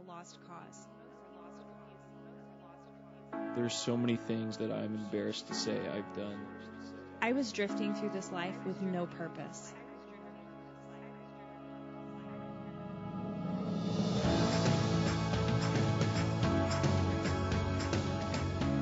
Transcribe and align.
a 0.00 0.10
lost 0.10 0.38
cause. 0.46 0.86
There's 3.56 3.74
so 3.74 3.96
many 3.96 4.16
things 4.16 4.56
that 4.58 4.70
I'm 4.70 4.94
embarrassed 4.94 5.48
to 5.48 5.54
say 5.54 5.78
I've 5.88 6.16
done. 6.16 6.38
I 7.20 7.32
was 7.32 7.52
drifting 7.52 7.94
through 7.94 8.10
this 8.10 8.30
life 8.32 8.54
with 8.64 8.80
no 8.80 9.06
purpose. 9.06 9.72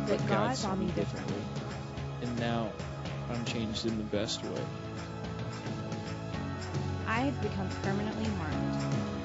But 0.07 0.27
God 0.27 0.57
saw 0.57 0.75
me 0.75 0.87
differently. 0.93 1.43
And 2.23 2.39
now 2.39 2.71
I'm 3.31 3.45
changed 3.45 3.87
in 3.87 3.99
the 3.99 4.05
best 4.05 4.43
way. 4.45 4.63
I 7.07 7.21
have 7.21 7.43
become 7.43 7.69
permanently 7.83 8.29
marked. 8.39 9.18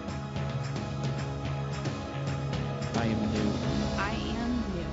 I 3.04 3.08
am 3.08 3.34
new. 3.34 3.52
I 3.98 4.12
am 4.14 4.64
new. 4.78 4.86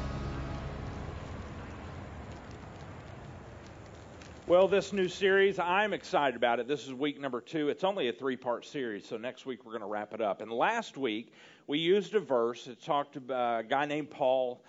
Well, 4.48 4.66
this 4.66 4.92
new 4.92 5.06
series, 5.06 5.60
I'm 5.60 5.92
excited 5.92 6.34
about 6.34 6.58
it. 6.58 6.66
This 6.66 6.88
is 6.88 6.92
week 6.92 7.20
number 7.20 7.40
two. 7.40 7.68
It's 7.68 7.84
only 7.84 8.08
a 8.08 8.12
three 8.12 8.34
part 8.34 8.66
series, 8.66 9.06
so 9.06 9.16
next 9.16 9.46
week 9.46 9.64
we're 9.64 9.70
going 9.70 9.82
to 9.82 9.86
wrap 9.86 10.12
it 10.12 10.20
up. 10.20 10.40
And 10.40 10.50
last 10.50 10.96
week, 10.96 11.32
we 11.68 11.78
used 11.78 12.16
a 12.16 12.18
verse. 12.18 12.66
It 12.66 12.82
talked 12.82 13.14
about 13.14 13.60
a 13.60 13.62
guy 13.62 13.86
named 13.86 14.10
Paul 14.10 14.60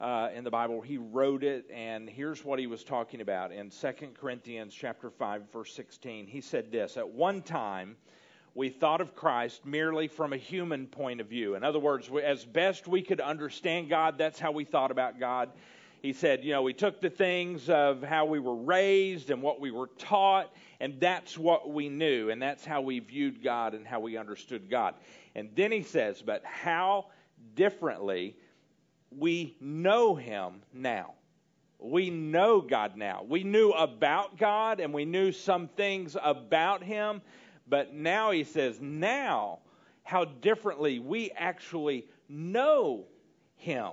uh, 0.00 0.30
in 0.34 0.42
the 0.42 0.50
Bible. 0.50 0.80
He 0.80 0.98
wrote 0.98 1.44
it, 1.44 1.70
and 1.72 2.10
here's 2.10 2.44
what 2.44 2.58
he 2.58 2.66
was 2.66 2.82
talking 2.82 3.20
about 3.20 3.52
in 3.52 3.70
2 3.70 3.92
Corinthians 4.20 4.74
chapter 4.74 5.08
5, 5.08 5.42
verse 5.52 5.72
16. 5.72 6.26
He 6.26 6.40
said 6.40 6.72
this 6.72 6.96
At 6.96 7.08
one 7.08 7.42
time, 7.42 7.94
we 8.58 8.68
thought 8.70 9.00
of 9.00 9.14
Christ 9.14 9.64
merely 9.64 10.08
from 10.08 10.32
a 10.32 10.36
human 10.36 10.88
point 10.88 11.20
of 11.20 11.28
view. 11.28 11.54
In 11.54 11.62
other 11.62 11.78
words, 11.78 12.10
as 12.24 12.44
best 12.44 12.88
we 12.88 13.02
could 13.02 13.20
understand 13.20 13.88
God, 13.88 14.18
that's 14.18 14.40
how 14.40 14.50
we 14.50 14.64
thought 14.64 14.90
about 14.90 15.20
God. 15.20 15.50
He 16.02 16.12
said, 16.12 16.42
you 16.42 16.50
know, 16.50 16.62
we 16.62 16.72
took 16.72 17.00
the 17.00 17.08
things 17.08 17.70
of 17.70 18.02
how 18.02 18.24
we 18.24 18.40
were 18.40 18.56
raised 18.56 19.30
and 19.30 19.42
what 19.42 19.60
we 19.60 19.70
were 19.70 19.86
taught, 19.96 20.52
and 20.80 20.98
that's 20.98 21.38
what 21.38 21.70
we 21.70 21.88
knew, 21.88 22.30
and 22.30 22.42
that's 22.42 22.64
how 22.64 22.80
we 22.80 22.98
viewed 22.98 23.44
God 23.44 23.74
and 23.74 23.86
how 23.86 24.00
we 24.00 24.16
understood 24.16 24.68
God. 24.68 24.96
And 25.36 25.50
then 25.54 25.70
he 25.70 25.82
says, 25.82 26.20
but 26.20 26.44
how 26.44 27.06
differently 27.54 28.34
we 29.16 29.56
know 29.60 30.16
him 30.16 30.62
now. 30.72 31.14
We 31.78 32.10
know 32.10 32.60
God 32.60 32.96
now. 32.96 33.24
We 33.26 33.44
knew 33.44 33.70
about 33.70 34.36
God 34.36 34.80
and 34.80 34.92
we 34.92 35.04
knew 35.04 35.30
some 35.30 35.68
things 35.68 36.16
about 36.20 36.82
him, 36.82 37.22
but 37.68 37.92
now 37.92 38.30
he 38.30 38.44
says, 38.44 38.78
now 38.80 39.58
how 40.02 40.24
differently 40.24 40.98
we 40.98 41.30
actually 41.32 42.06
know 42.28 43.04
him. 43.56 43.90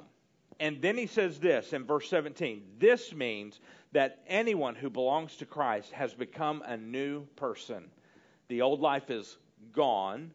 And 0.59 0.81
then 0.81 0.97
he 0.97 1.07
says 1.07 1.39
this 1.39 1.73
in 1.73 1.85
verse 1.85 2.09
17 2.09 2.63
this 2.79 3.13
means 3.13 3.59
that 3.91 4.19
anyone 4.27 4.75
who 4.75 4.89
belongs 4.89 5.35
to 5.37 5.45
Christ 5.45 5.91
has 5.91 6.13
become 6.13 6.61
a 6.65 6.77
new 6.77 7.25
person. 7.35 7.85
The 8.47 8.61
old 8.61 8.79
life 8.79 9.09
is 9.09 9.37
gone, 9.73 10.31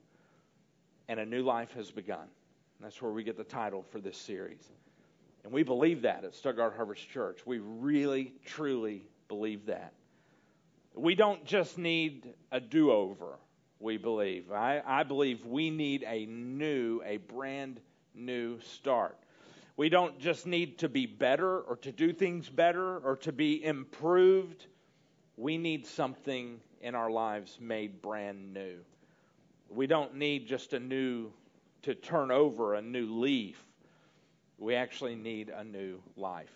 and 1.08 1.20
a 1.20 1.26
new 1.26 1.42
life 1.42 1.72
has 1.72 1.90
begun. 1.90 2.26
That's 2.80 3.00
where 3.00 3.12
we 3.12 3.22
get 3.22 3.36
the 3.36 3.44
title 3.44 3.84
for 3.90 4.00
this 4.00 4.16
series. 4.16 4.70
And 5.44 5.52
we 5.52 5.62
believe 5.62 6.02
that 6.02 6.24
at 6.24 6.34
Stuttgart 6.34 6.74
Harvest 6.76 7.08
Church. 7.08 7.40
We 7.46 7.58
really, 7.58 8.32
truly 8.44 9.04
believe 9.28 9.66
that. 9.66 9.92
We 10.94 11.14
don't 11.14 11.44
just 11.44 11.78
need 11.78 12.34
a 12.50 12.60
do 12.60 12.90
over, 12.90 13.38
we 13.78 13.96
believe. 13.96 14.50
I, 14.52 14.82
I 14.84 15.02
believe 15.04 15.44
we 15.46 15.70
need 15.70 16.04
a 16.06 16.26
new, 16.26 17.00
a 17.04 17.18
brand 17.18 17.80
new 18.14 18.60
start. 18.60 19.16
We 19.76 19.88
don't 19.88 20.18
just 20.18 20.46
need 20.46 20.78
to 20.80 20.88
be 20.88 21.06
better 21.06 21.60
or 21.60 21.76
to 21.76 21.92
do 21.92 22.12
things 22.12 22.48
better 22.48 22.98
or 22.98 23.16
to 23.18 23.32
be 23.32 23.64
improved. 23.64 24.66
We 25.36 25.56
need 25.56 25.86
something 25.86 26.60
in 26.82 26.94
our 26.94 27.10
lives 27.10 27.56
made 27.60 28.02
brand 28.02 28.52
new. 28.52 28.76
We 29.70 29.86
don't 29.86 30.16
need 30.16 30.46
just 30.46 30.72
a 30.72 30.80
new, 30.80 31.32
to 31.82 31.94
turn 31.94 32.30
over 32.30 32.74
a 32.74 32.82
new 32.82 33.20
leaf. 33.20 33.64
We 34.58 34.74
actually 34.74 35.14
need 35.14 35.48
a 35.48 35.64
new 35.64 36.02
life. 36.16 36.52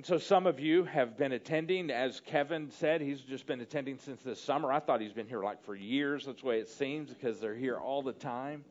And 0.00 0.06
so 0.06 0.16
some 0.16 0.46
of 0.46 0.58
you 0.58 0.84
have 0.84 1.18
been 1.18 1.32
attending, 1.32 1.90
as 1.90 2.20
Kevin 2.20 2.70
said, 2.70 3.02
he's 3.02 3.20
just 3.20 3.46
been 3.46 3.60
attending 3.60 3.98
since 3.98 4.22
this 4.22 4.40
summer. 4.40 4.72
I 4.72 4.80
thought 4.80 5.02
he's 5.02 5.12
been 5.12 5.26
here 5.26 5.42
like 5.42 5.62
for 5.62 5.74
years. 5.74 6.24
That's 6.24 6.40
the 6.40 6.46
way 6.46 6.58
it 6.58 6.70
seems 6.70 7.10
because 7.10 7.38
they're 7.38 7.54
here 7.54 7.76
all 7.76 8.00
the 8.00 8.14
time. 8.14 8.64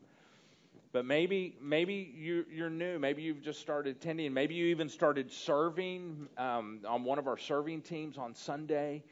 But 0.90 1.04
maybe 1.04 1.54
maybe 1.62 2.12
you, 2.18 2.46
you're 2.52 2.68
new. 2.68 2.98
Maybe 2.98 3.22
you've 3.22 3.42
just 3.42 3.60
started 3.60 3.94
attending. 3.94 4.34
Maybe 4.34 4.56
you 4.56 4.66
even 4.70 4.88
started 4.88 5.30
serving 5.30 6.26
um, 6.36 6.80
on 6.84 7.04
one 7.04 7.20
of 7.20 7.28
our 7.28 7.38
serving 7.38 7.82
teams 7.82 8.18
on 8.18 8.34
Sunday. 8.34 9.04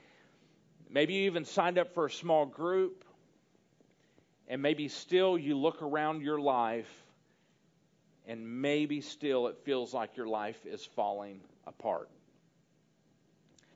Maybe 0.91 1.15
you 1.15 1.27
even 1.27 1.45
signed 1.45 1.79
up 1.79 1.95
for 1.95 2.07
a 2.07 2.11
small 2.11 2.47
group. 2.47 3.05
And 4.49 4.61
maybe 4.61 4.89
still 4.89 5.39
you 5.39 5.57
look 5.57 5.83
around 5.83 6.23
your 6.23 6.41
life 6.41 6.93
and 8.27 8.61
maybe 8.61 9.03
still 9.03 9.47
it 9.47 9.59
feels 9.63 9.95
like 9.95 10.17
your 10.17 10.27
life 10.27 10.67
is 10.67 10.85
falling 10.85 11.39
apart. 11.69 12.09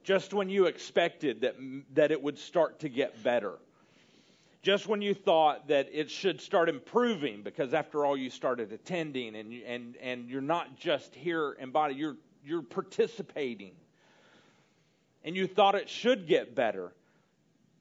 Just 0.03 0.35
when 0.35 0.49
you 0.49 0.67
expected 0.67 1.43
that, 1.43 1.57
that 1.95 2.11
it 2.11 2.21
would 2.21 2.39
start 2.39 2.81
to 2.81 2.89
get 2.89 3.23
better. 3.23 3.55
Just 4.63 4.87
when 4.87 5.03
you 5.03 5.15
thought 5.15 5.69
that 5.69 5.89
it 5.93 6.11
should 6.11 6.41
start 6.41 6.69
improving, 6.69 7.43
because 7.43 7.75
after 7.75 8.05
all, 8.05 8.17
you 8.17 8.31
started 8.31 8.73
attending 8.73 9.37
and, 9.37 9.53
and, 9.65 9.97
and 9.97 10.29
you're 10.29 10.41
not 10.41 10.77
just 10.77 11.15
here 11.15 11.53
in 11.53 11.71
body, 11.71 11.95
you're, 11.95 12.17
you're 12.45 12.63
participating. 12.63 13.73
And 15.25 15.37
you 15.37 15.47
thought 15.47 15.75
it 15.75 15.89
should 15.89 16.27
get 16.27 16.55
better, 16.55 16.93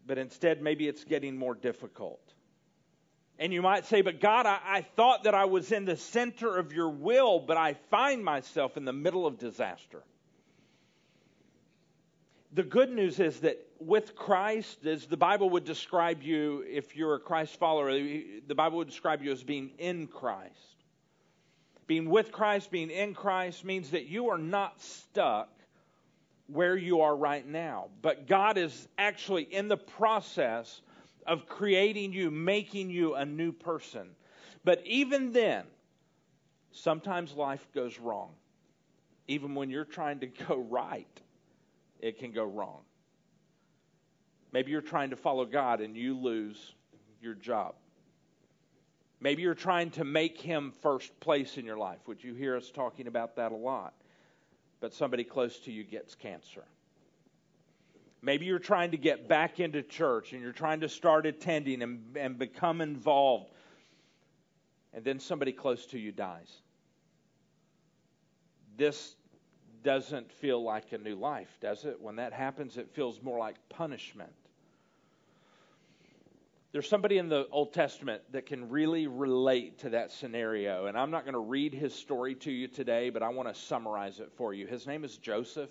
but 0.06 0.18
instead, 0.18 0.62
maybe 0.62 0.88
it's 0.88 1.04
getting 1.04 1.38
more 1.38 1.56
difficult. 1.56 2.31
And 3.42 3.52
you 3.52 3.64
might 3.64 3.88
say, 3.88 4.04
but 4.04 4.22
God, 4.22 4.46
I, 4.46 4.60
I, 4.64 4.82
thought 4.96 5.24
that 5.24 5.34
I 5.34 5.46
was 5.46 5.72
in 5.72 5.84
the 5.84 5.98
center 5.98 6.58
of 6.60 6.74
your 6.74 6.90
will, 6.90 7.40
but 7.40 7.58
I 7.58 7.74
find 7.90 8.24
myself 8.24 8.78
in 8.78 8.86
the 8.86 8.94
middle 8.94 9.26
of 9.26 9.40
disaster. 9.40 10.04
The 12.54 12.62
good 12.62 12.92
news 12.92 13.20
is 13.20 13.40
that 13.40 13.58
with 13.80 14.16
Christ, 14.16 14.86
as 14.86 15.08
the 15.08 15.18
Bible 15.18 15.50
would 15.50 15.66
describe 15.66 16.22
you, 16.22 16.64
if 16.70 16.96
you're 16.96 17.16
a 17.16 17.20
Christ 17.20 17.58
follower, 17.58 17.92
the 17.92 18.54
Bible 18.56 18.78
would 18.78 18.90
describe 18.90 19.24
you 19.24 19.32
as 19.32 19.42
being 19.42 19.72
in 19.80 20.06
Christ. 20.06 20.54
Being 21.88 22.12
with 22.12 22.32
Christ, 22.32 22.70
being 22.70 22.92
in 22.92 23.16
Christ 23.16 23.66
means 23.66 23.90
that 23.90 24.06
you 24.06 24.30
are 24.30 24.38
not 24.38 24.80
stuck 24.80 25.50
where 26.46 26.78
you 26.78 27.02
are 27.02 27.16
right 27.16 27.48
now, 27.48 27.88
but 28.04 28.28
God 28.28 28.60
is 28.60 28.88
actually 29.00 29.44
in 29.44 29.68
the 29.68 29.78
process 29.78 30.82
of 31.28 31.48
creating 31.48 32.14
you, 32.14 32.32
making 32.32 32.90
you 32.90 33.16
a 33.16 33.26
new 33.26 33.52
person. 33.52 34.10
But 34.64 34.82
even 34.86 35.32
then, 35.32 35.66
sometimes 36.72 37.34
life 37.34 37.66
goes 37.74 38.00
wrong. 38.00 38.32
Even 39.28 39.56
when 39.56 39.70
you're 39.70 39.86
trying 39.86 40.20
to 40.20 40.28
go 40.28 40.58
right, 40.70 41.22
it 42.00 42.20
can 42.20 42.32
go 42.32 42.44
wrong. 42.44 42.82
Maybe 44.52 44.72
you're 44.72 44.82
trying 44.82 45.12
to 45.12 45.16
follow 45.16 45.46
God 45.46 45.80
and 45.80 45.96
you 45.96 46.18
lose 46.18 46.74
your 47.22 47.36
job. 47.36 47.76
Maybe 49.22 49.44
you're 49.44 49.54
trying 49.54 49.92
to 49.92 50.04
make 50.04 50.40
Him 50.40 50.74
first 50.82 51.18
place 51.20 51.58
in 51.58 51.66
your 51.66 51.78
life, 51.78 52.00
which 52.06 52.24
you 52.24 52.34
hear 52.34 52.58
us 52.58 52.72
talking 52.72 53.08
about 53.08 53.36
that 53.36 53.52
a 53.52 53.56
lot. 53.56 53.94
But 54.80 54.94
somebody 54.94 55.24
close 55.24 55.60
to 55.60 55.72
you 55.72 55.84
gets 55.84 56.16
cancer. 56.16 56.64
Maybe 58.22 58.46
you're 58.46 58.60
trying 58.60 58.92
to 58.92 58.98
get 58.98 59.28
back 59.28 59.60
into 59.60 59.82
church 59.82 60.34
and 60.34 60.42
you're 60.42 60.52
trying 60.52 60.82
to 60.82 60.90
start 60.90 61.26
attending 61.26 61.82
and, 61.82 62.16
and 62.16 62.38
become 62.38 62.82
involved. 62.82 63.52
And 64.94 65.04
then 65.04 65.20
somebody 65.20 65.52
close 65.52 65.86
to 65.88 66.00
you 66.00 66.12
dies. 66.12 66.52
This 68.78 69.16
doesn't 69.84 70.32
feel 70.32 70.62
like 70.62 70.92
a 70.92 70.98
new 70.98 71.16
life, 71.16 71.50
does 71.62 71.86
it? 71.86 72.00
When 72.00 72.18
that 72.18 72.34
happens, 72.34 72.78
it 72.78 72.90
feels 72.94 73.22
more 73.24 73.40
like 73.40 73.56
punishment. 73.70 74.32
There's 76.72 76.88
somebody 76.88 77.18
in 77.18 77.28
the 77.28 77.48
Old 77.52 77.74
Testament 77.74 78.22
that 78.32 78.46
can 78.46 78.70
really 78.70 79.08
relate 79.08 79.80
to 79.80 79.90
that 79.90 80.12
scenario. 80.12 80.86
And 80.86 80.98
I'm 80.98 81.12
not 81.12 81.26
going 81.26 81.34
to 81.34 81.40
read 81.40 81.74
his 81.74 81.94
story 81.94 82.36
to 82.36 82.52
you 82.52 82.68
today, 82.68 83.10
but 83.10 83.24
I 83.24 83.30
want 83.30 83.54
to 83.54 83.60
summarize 83.60 84.20
it 84.20 84.32
for 84.38 84.54
you. 84.54 84.68
His 84.68 84.88
name 84.88 85.04
is 85.04 85.18
Joseph. 85.18 85.70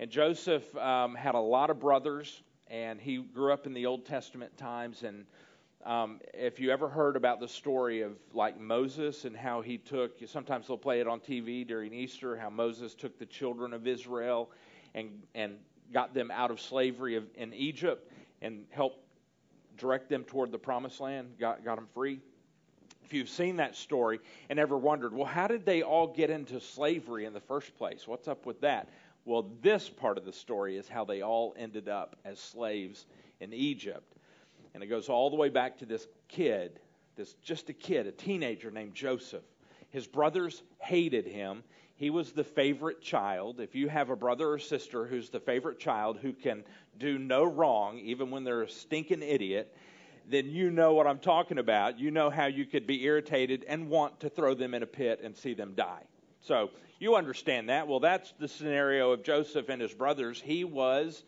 And 0.00 0.10
Joseph 0.10 0.76
um, 0.76 1.16
had 1.16 1.34
a 1.34 1.40
lot 1.40 1.70
of 1.70 1.80
brothers, 1.80 2.42
and 2.68 3.00
he 3.00 3.16
grew 3.18 3.52
up 3.52 3.66
in 3.66 3.74
the 3.74 3.86
Old 3.86 4.06
Testament 4.06 4.56
times. 4.56 5.02
And 5.02 5.24
um, 5.84 6.20
if 6.32 6.60
you 6.60 6.70
ever 6.70 6.88
heard 6.88 7.16
about 7.16 7.40
the 7.40 7.48
story 7.48 8.02
of 8.02 8.12
like 8.32 8.60
Moses 8.60 9.24
and 9.24 9.36
how 9.36 9.60
he 9.60 9.76
took, 9.76 10.18
sometimes 10.26 10.68
they'll 10.68 10.78
play 10.78 11.00
it 11.00 11.08
on 11.08 11.18
TV 11.18 11.66
during 11.66 11.92
Easter, 11.92 12.36
how 12.36 12.48
Moses 12.48 12.94
took 12.94 13.18
the 13.18 13.26
children 13.26 13.72
of 13.72 13.86
Israel 13.86 14.50
and 14.94 15.10
and 15.34 15.56
got 15.92 16.14
them 16.14 16.30
out 16.30 16.50
of 16.50 16.60
slavery 16.60 17.16
of, 17.16 17.24
in 17.34 17.52
Egypt 17.54 18.12
and 18.40 18.66
helped 18.70 19.00
direct 19.78 20.08
them 20.08 20.22
toward 20.22 20.52
the 20.52 20.58
promised 20.58 21.00
land, 21.00 21.34
got 21.40 21.64
got 21.64 21.74
them 21.74 21.88
free. 21.92 22.20
if 23.04 23.12
you've 23.12 23.28
seen 23.28 23.56
that 23.56 23.74
story 23.74 24.20
and 24.48 24.60
ever 24.60 24.76
wondered, 24.76 25.12
well, 25.12 25.24
how 25.24 25.48
did 25.48 25.66
they 25.66 25.82
all 25.82 26.06
get 26.06 26.30
into 26.30 26.60
slavery 26.60 27.24
in 27.24 27.32
the 27.32 27.40
first 27.40 27.76
place? 27.76 28.06
What's 28.06 28.28
up 28.28 28.46
with 28.46 28.60
that? 28.60 28.88
Well, 29.24 29.50
this 29.62 29.88
part 29.88 30.18
of 30.18 30.24
the 30.24 30.32
story 30.32 30.76
is 30.76 30.88
how 30.88 31.04
they 31.04 31.22
all 31.22 31.54
ended 31.58 31.88
up 31.88 32.16
as 32.24 32.38
slaves 32.38 33.06
in 33.40 33.52
Egypt. 33.52 34.14
And 34.74 34.82
it 34.82 34.86
goes 34.86 35.08
all 35.08 35.30
the 35.30 35.36
way 35.36 35.48
back 35.48 35.78
to 35.78 35.86
this 35.86 36.06
kid, 36.28 36.80
this 37.16 37.34
just 37.42 37.68
a 37.68 37.72
kid, 37.72 38.06
a 38.06 38.12
teenager 38.12 38.70
named 38.70 38.94
Joseph. 38.94 39.44
His 39.90 40.06
brothers 40.06 40.62
hated 40.80 41.26
him. 41.26 41.62
He 41.96 42.10
was 42.10 42.32
the 42.32 42.44
favorite 42.44 43.00
child. 43.00 43.60
If 43.60 43.74
you 43.74 43.88
have 43.88 44.10
a 44.10 44.16
brother 44.16 44.50
or 44.50 44.58
sister 44.58 45.06
who's 45.06 45.30
the 45.30 45.40
favorite 45.40 45.80
child 45.80 46.18
who 46.18 46.32
can 46.32 46.64
do 46.98 47.18
no 47.18 47.44
wrong, 47.44 47.98
even 47.98 48.30
when 48.30 48.44
they're 48.44 48.62
a 48.62 48.70
stinking 48.70 49.22
idiot, 49.22 49.74
then 50.28 50.50
you 50.50 50.70
know 50.70 50.92
what 50.92 51.06
I'm 51.06 51.18
talking 51.18 51.58
about. 51.58 51.98
You 51.98 52.10
know 52.10 52.30
how 52.30 52.46
you 52.46 52.66
could 52.66 52.86
be 52.86 53.02
irritated 53.02 53.64
and 53.66 53.88
want 53.88 54.20
to 54.20 54.28
throw 54.28 54.54
them 54.54 54.74
in 54.74 54.82
a 54.82 54.86
pit 54.86 55.20
and 55.24 55.36
see 55.36 55.54
them 55.54 55.72
die. 55.74 56.02
So 56.40 56.70
you 56.98 57.16
understand 57.16 57.68
that. 57.68 57.86
Well, 57.88 58.00
that's 58.00 58.32
the 58.38 58.48
scenario 58.48 59.12
of 59.12 59.22
Joseph 59.22 59.68
and 59.68 59.80
his 59.80 59.94
brothers. 59.94 60.40
He 60.40 60.64
was 60.64 61.22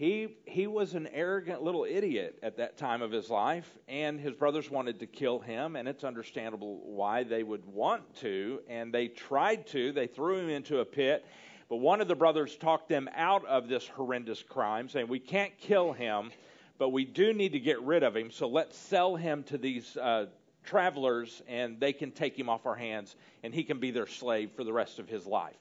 he 0.00 0.28
he 0.46 0.66
was 0.66 0.94
an 0.94 1.06
arrogant 1.12 1.62
little 1.62 1.84
idiot 1.84 2.38
at 2.42 2.56
that 2.56 2.78
time 2.78 3.02
of 3.02 3.12
his 3.12 3.28
life 3.28 3.70
and 3.86 4.18
his 4.18 4.32
brothers 4.32 4.70
wanted 4.70 4.98
to 4.98 5.06
kill 5.06 5.38
him 5.38 5.76
and 5.76 5.86
it's 5.86 6.04
understandable 6.04 6.80
why 6.86 7.22
they 7.22 7.42
would 7.42 7.66
want 7.66 8.02
to 8.16 8.62
and 8.66 8.94
they 8.94 9.08
tried 9.08 9.66
to 9.66 9.92
they 9.92 10.06
threw 10.06 10.38
him 10.38 10.48
into 10.48 10.78
a 10.78 10.86
pit 10.86 11.26
but 11.68 11.76
one 11.76 12.00
of 12.00 12.08
the 12.08 12.14
brothers 12.14 12.56
talked 12.56 12.88
them 12.88 13.10
out 13.14 13.44
of 13.44 13.68
this 13.68 13.86
horrendous 13.88 14.42
crime 14.42 14.88
saying 14.88 15.06
we 15.06 15.18
can't 15.18 15.52
kill 15.58 15.92
him 15.92 16.30
but 16.78 16.88
we 16.88 17.04
do 17.04 17.34
need 17.34 17.52
to 17.52 17.60
get 17.60 17.78
rid 17.82 18.02
of 18.02 18.16
him 18.16 18.30
so 18.30 18.48
let's 18.48 18.78
sell 18.78 19.16
him 19.16 19.42
to 19.42 19.58
these 19.58 19.98
uh, 19.98 20.24
travelers 20.64 21.42
and 21.48 21.80
they 21.80 21.92
can 21.92 22.10
take 22.10 22.38
him 22.38 22.48
off 22.48 22.66
our 22.66 22.74
hands 22.74 23.16
and 23.42 23.54
he 23.54 23.64
can 23.64 23.78
be 23.78 23.90
their 23.90 24.06
slave 24.06 24.50
for 24.56 24.64
the 24.64 24.72
rest 24.72 24.98
of 24.98 25.08
his 25.08 25.26
life 25.26 25.56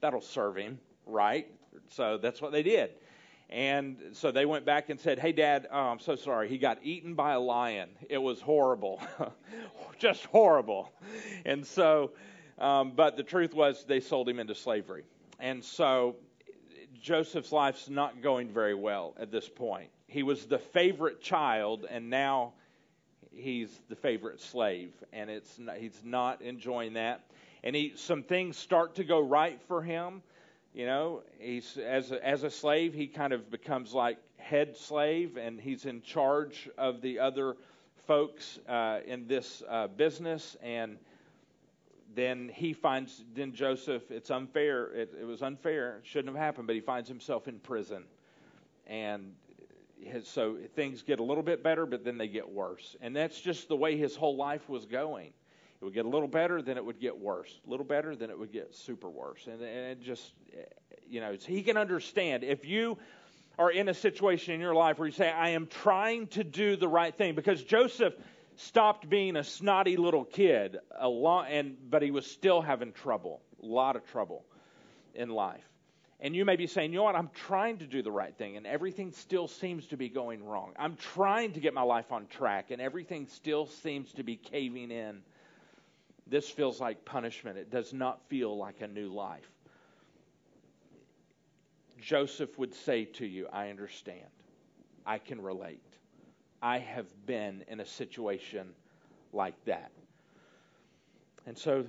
that'll 0.00 0.20
serve 0.20 0.56
him 0.56 0.78
right 1.06 1.48
so 1.88 2.18
that's 2.18 2.40
what 2.40 2.52
they 2.52 2.62
did 2.62 2.90
and 3.50 3.96
so 4.12 4.30
they 4.30 4.46
went 4.46 4.64
back 4.64 4.90
and 4.90 4.98
said, 4.98 5.18
Hey, 5.18 5.32
Dad, 5.32 5.68
oh, 5.70 5.78
I'm 5.78 6.00
so 6.00 6.16
sorry. 6.16 6.48
He 6.48 6.58
got 6.58 6.78
eaten 6.82 7.14
by 7.14 7.32
a 7.32 7.40
lion. 7.40 7.90
It 8.08 8.18
was 8.18 8.40
horrible. 8.40 9.00
Just 9.98 10.24
horrible. 10.26 10.92
And 11.44 11.66
so, 11.66 12.12
um, 12.58 12.92
but 12.96 13.16
the 13.16 13.22
truth 13.22 13.54
was 13.54 13.84
they 13.84 14.00
sold 14.00 14.28
him 14.28 14.40
into 14.40 14.54
slavery. 14.54 15.04
And 15.38 15.62
so 15.62 16.16
Joseph's 17.00 17.52
life's 17.52 17.88
not 17.88 18.22
going 18.22 18.48
very 18.48 18.74
well 18.74 19.14
at 19.18 19.30
this 19.30 19.48
point. 19.48 19.90
He 20.06 20.22
was 20.22 20.46
the 20.46 20.58
favorite 20.58 21.20
child, 21.20 21.86
and 21.88 22.08
now 22.08 22.54
he's 23.36 23.80
the 23.88 23.96
favorite 23.96 24.40
slave. 24.40 24.92
And 25.12 25.30
it's 25.30 25.58
not, 25.58 25.76
he's 25.76 26.00
not 26.04 26.42
enjoying 26.42 26.94
that. 26.94 27.24
And 27.62 27.74
he, 27.74 27.92
some 27.96 28.22
things 28.22 28.56
start 28.56 28.96
to 28.96 29.04
go 29.04 29.20
right 29.20 29.60
for 29.68 29.82
him 29.82 30.22
you 30.74 30.86
know, 30.86 31.22
he's 31.38 31.78
as 31.78 32.10
a, 32.10 32.26
as 32.26 32.42
a 32.42 32.50
slave, 32.50 32.94
he 32.94 33.06
kind 33.06 33.32
of 33.32 33.48
becomes 33.48 33.94
like 33.94 34.18
head 34.38 34.76
slave, 34.76 35.36
and 35.36 35.60
he's 35.60 35.84
in 35.84 36.02
charge 36.02 36.68
of 36.76 37.00
the 37.00 37.20
other 37.20 37.56
folks 38.08 38.58
uh, 38.68 38.98
in 39.06 39.28
this 39.28 39.62
uh, 39.68 39.86
business. 39.86 40.56
And 40.60 40.98
then 42.16 42.50
he 42.52 42.72
finds, 42.72 43.24
then 43.34 43.52
Joseph, 43.52 44.10
it's 44.10 44.32
unfair. 44.32 44.86
It, 44.92 45.14
it 45.20 45.24
was 45.24 45.42
unfair. 45.42 45.98
It 45.98 46.06
shouldn't 46.06 46.34
have 46.34 46.44
happened, 46.44 46.66
but 46.66 46.74
he 46.74 46.82
finds 46.82 47.08
himself 47.08 47.46
in 47.46 47.60
prison, 47.60 48.02
and 48.88 49.32
so 50.24 50.56
things 50.74 51.02
get 51.02 51.20
a 51.20 51.22
little 51.22 51.42
bit 51.42 51.62
better, 51.62 51.86
but 51.86 52.04
then 52.04 52.18
they 52.18 52.28
get 52.28 52.48
worse. 52.48 52.96
And 53.00 53.14
that's 53.14 53.40
just 53.40 53.68
the 53.68 53.76
way 53.76 53.96
his 53.96 54.16
whole 54.16 54.36
life 54.36 54.68
was 54.68 54.86
going. 54.86 55.32
It 55.80 55.84
would 55.84 55.94
get 55.94 56.06
a 56.06 56.08
little 56.08 56.28
better, 56.28 56.62
then 56.62 56.76
it 56.76 56.84
would 56.84 57.00
get 57.00 57.18
worse. 57.18 57.60
A 57.66 57.70
little 57.70 57.84
better, 57.84 58.16
then 58.16 58.30
it 58.30 58.38
would 58.38 58.52
get 58.52 58.74
super 58.74 59.10
worse. 59.10 59.46
And, 59.46 59.60
and 59.62 60.00
just, 60.00 60.32
you 61.06 61.20
know, 61.20 61.36
he 61.46 61.62
can 61.62 61.76
understand. 61.76 62.44
If 62.44 62.64
you 62.64 62.96
are 63.58 63.70
in 63.70 63.88
a 63.88 63.94
situation 63.94 64.54
in 64.54 64.60
your 64.60 64.74
life 64.74 64.98
where 64.98 65.06
you 65.06 65.12
say, 65.12 65.30
I 65.30 65.50
am 65.50 65.66
trying 65.66 66.28
to 66.28 66.44
do 66.44 66.76
the 66.76 66.88
right 66.88 67.14
thing, 67.14 67.34
because 67.34 67.62
Joseph 67.62 68.14
stopped 68.56 69.08
being 69.08 69.36
a 69.36 69.44
snotty 69.44 69.96
little 69.96 70.24
kid, 70.24 70.78
a 70.98 71.08
lot, 71.08 71.48
and, 71.50 71.76
but 71.90 72.02
he 72.02 72.10
was 72.10 72.26
still 72.26 72.62
having 72.62 72.92
trouble, 72.92 73.42
a 73.62 73.66
lot 73.66 73.96
of 73.96 74.06
trouble 74.06 74.44
in 75.14 75.28
life. 75.28 75.68
And 76.20 76.34
you 76.34 76.44
may 76.44 76.56
be 76.56 76.66
saying, 76.66 76.92
you 76.92 76.98
know 76.98 77.04
what, 77.04 77.16
I'm 77.16 77.30
trying 77.34 77.78
to 77.78 77.86
do 77.86 78.00
the 78.00 78.12
right 78.12 78.34
thing, 78.36 78.56
and 78.56 78.66
everything 78.66 79.12
still 79.12 79.48
seems 79.48 79.86
to 79.88 79.96
be 79.96 80.08
going 80.08 80.44
wrong. 80.44 80.72
I'm 80.78 80.96
trying 80.96 81.52
to 81.52 81.60
get 81.60 81.74
my 81.74 81.82
life 81.82 82.12
on 82.12 82.26
track, 82.28 82.70
and 82.70 82.80
everything 82.80 83.26
still 83.26 83.66
seems 83.66 84.12
to 84.14 84.22
be 84.22 84.36
caving 84.36 84.90
in 84.90 85.22
this 86.26 86.48
feels 86.48 86.80
like 86.80 87.04
punishment. 87.04 87.58
It 87.58 87.70
does 87.70 87.92
not 87.92 88.20
feel 88.28 88.56
like 88.56 88.80
a 88.80 88.88
new 88.88 89.08
life. 89.08 89.48
Joseph 92.00 92.58
would 92.58 92.74
say 92.74 93.04
to 93.04 93.26
you, 93.26 93.46
I 93.52 93.70
understand. 93.70 94.26
I 95.06 95.18
can 95.18 95.40
relate. 95.40 95.82
I 96.62 96.78
have 96.78 97.06
been 97.26 97.64
in 97.68 97.80
a 97.80 97.86
situation 97.86 98.68
like 99.32 99.54
that. 99.66 99.90
And 101.46 101.56
so 101.56 101.84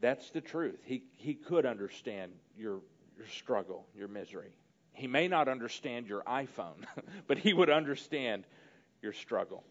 that's 0.00 0.30
the 0.30 0.40
truth. 0.40 0.78
He, 0.84 1.02
he 1.16 1.34
could 1.34 1.64
understand 1.64 2.32
your, 2.58 2.80
your 3.16 3.26
struggle, 3.28 3.86
your 3.96 4.08
misery. 4.08 4.52
He 4.92 5.06
may 5.06 5.28
not 5.28 5.48
understand 5.48 6.06
your 6.06 6.22
iPhone, 6.22 6.84
but 7.26 7.38
he 7.38 7.52
would 7.52 7.70
understand 7.70 8.44
your 9.02 9.12
struggle. 9.12 9.64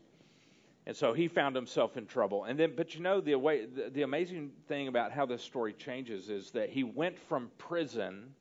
And 0.87 0.95
so 0.95 1.13
he 1.13 1.27
found 1.27 1.55
himself 1.55 1.97
in 1.97 2.05
trouble. 2.05 2.43
And 2.43 2.59
then, 2.59 2.73
but 2.75 2.93
you 2.93 3.01
know, 3.01 3.19
the, 3.19 3.35
way, 3.35 3.65
the, 3.65 3.89
the 3.89 4.01
amazing 4.03 4.51
thing 4.67 4.87
about 4.87 5.11
how 5.11 5.25
this 5.25 5.41
story 5.41 5.73
changes 5.73 6.29
is 6.29 6.51
that 6.51 6.69
he 6.69 6.83
went 6.83 7.17
from 7.27 7.49
prison 7.57 8.35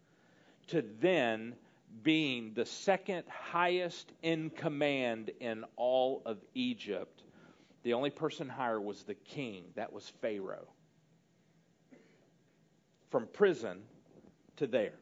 to 0.68 0.84
then 1.00 1.54
being 2.02 2.52
the 2.54 2.66
second 2.66 3.24
highest 3.28 4.12
in 4.22 4.50
command 4.50 5.30
in 5.40 5.64
all 5.76 6.22
of 6.26 6.38
Egypt. 6.54 7.22
The 7.82 7.94
only 7.94 8.10
person 8.10 8.48
higher 8.48 8.80
was 8.80 9.04
the 9.04 9.14
king, 9.14 9.64
that 9.76 9.92
was 9.92 10.10
Pharaoh. 10.20 10.68
From 13.10 13.26
prison 13.26 13.82
to 14.56 14.66
there. 14.66 14.98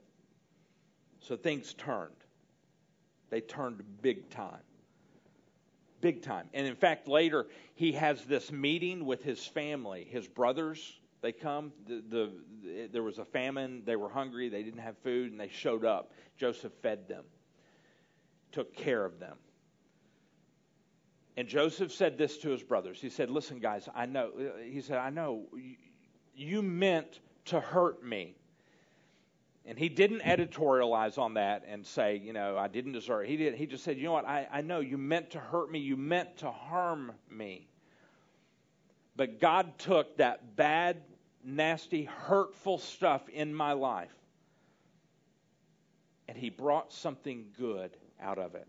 So 1.21 1.37
things 1.37 1.75
turned. 1.75 2.11
They 3.31 3.41
turned 3.41 3.83
big 4.03 4.29
time 4.31 4.61
big 6.03 6.21
time. 6.21 6.49
And 6.53 6.67
in 6.67 6.77
fact, 6.77 7.09
later 7.09 7.47
he 7.75 7.93
has 7.93 8.23
this 8.27 8.53
meeting 8.53 9.07
with 9.07 9.23
his 9.23 9.47
family, 9.47 10.07
his 10.11 10.29
brothers. 10.29 11.01
They 11.23 11.33
come. 11.33 11.73
The, 11.87 12.03
the, 12.11 12.89
there 12.93 13.05
was 13.05 13.19
a 13.19 13.25
famine. 13.25 13.83
They 13.87 13.97
were 13.97 14.11
hungry. 14.11 14.51
They 14.51 14.63
didn't 14.63 14.81
have 14.81 14.99
food, 14.99 15.31
and 15.31 15.41
they 15.41 15.49
showed 15.49 15.85
up. 15.85 16.13
Joseph 16.37 16.73
fed 16.83 17.09
them, 17.09 17.25
took 18.51 18.75
care 18.75 19.05
of 19.05 19.21
them. 19.21 19.37
And 21.37 21.49
Joseph 21.49 21.93
said 21.93 22.19
this 22.19 22.39
to 22.39 22.51
his 22.51 22.63
brothers. 22.63 23.01
He 23.01 23.09
said, 23.09 23.31
"Listen, 23.31 23.61
guys. 23.61 23.89
I 23.95 24.05
know." 24.05 24.33
He 24.69 24.81
said, 24.81 24.99
"I 24.99 25.11
know 25.11 25.47
you 26.35 26.61
meant 26.61 27.21
to 27.47 27.61
hurt 27.61 28.05
me." 28.05 28.35
And 29.65 29.79
he 29.79 29.89
didn't 29.89 30.23
editorialize 30.23 31.19
on 31.19 31.35
that 31.35 31.65
and 31.69 31.87
say, 31.87 32.17
you 32.17 32.33
know, 32.33 32.59
I 32.59 32.67
didn't 32.67 32.93
deserve 32.93 33.25
it. 33.25 33.29
He, 33.29 33.37
did, 33.37 33.55
he 33.55 33.67
just 33.67 33.85
said, 33.85 33.97
you 33.97 34.05
know 34.05 34.13
what, 34.13 34.27
I, 34.27 34.49
I 34.53 34.61
know 34.61 34.81
you 34.81 34.99
meant 34.99 35.31
to 35.31 35.39
hurt 35.39 35.71
me, 35.71 35.79
you 35.79 35.97
meant 35.97 36.39
to 36.39 36.51
harm 36.51 37.13
me. 37.31 37.69
But 39.15 39.41
God 39.41 39.79
took 39.79 40.17
that 40.17 40.57
bad, 40.57 41.03
nasty, 41.45 42.05
hurtful 42.05 42.79
stuff 42.79 43.29
in 43.29 43.55
my 43.55 43.73
life 43.73 44.11
and 46.33 46.41
he 46.41 46.49
brought 46.49 46.91
something 46.91 47.45
good 47.59 47.91
out 48.19 48.39
of 48.39 48.55
it. 48.55 48.67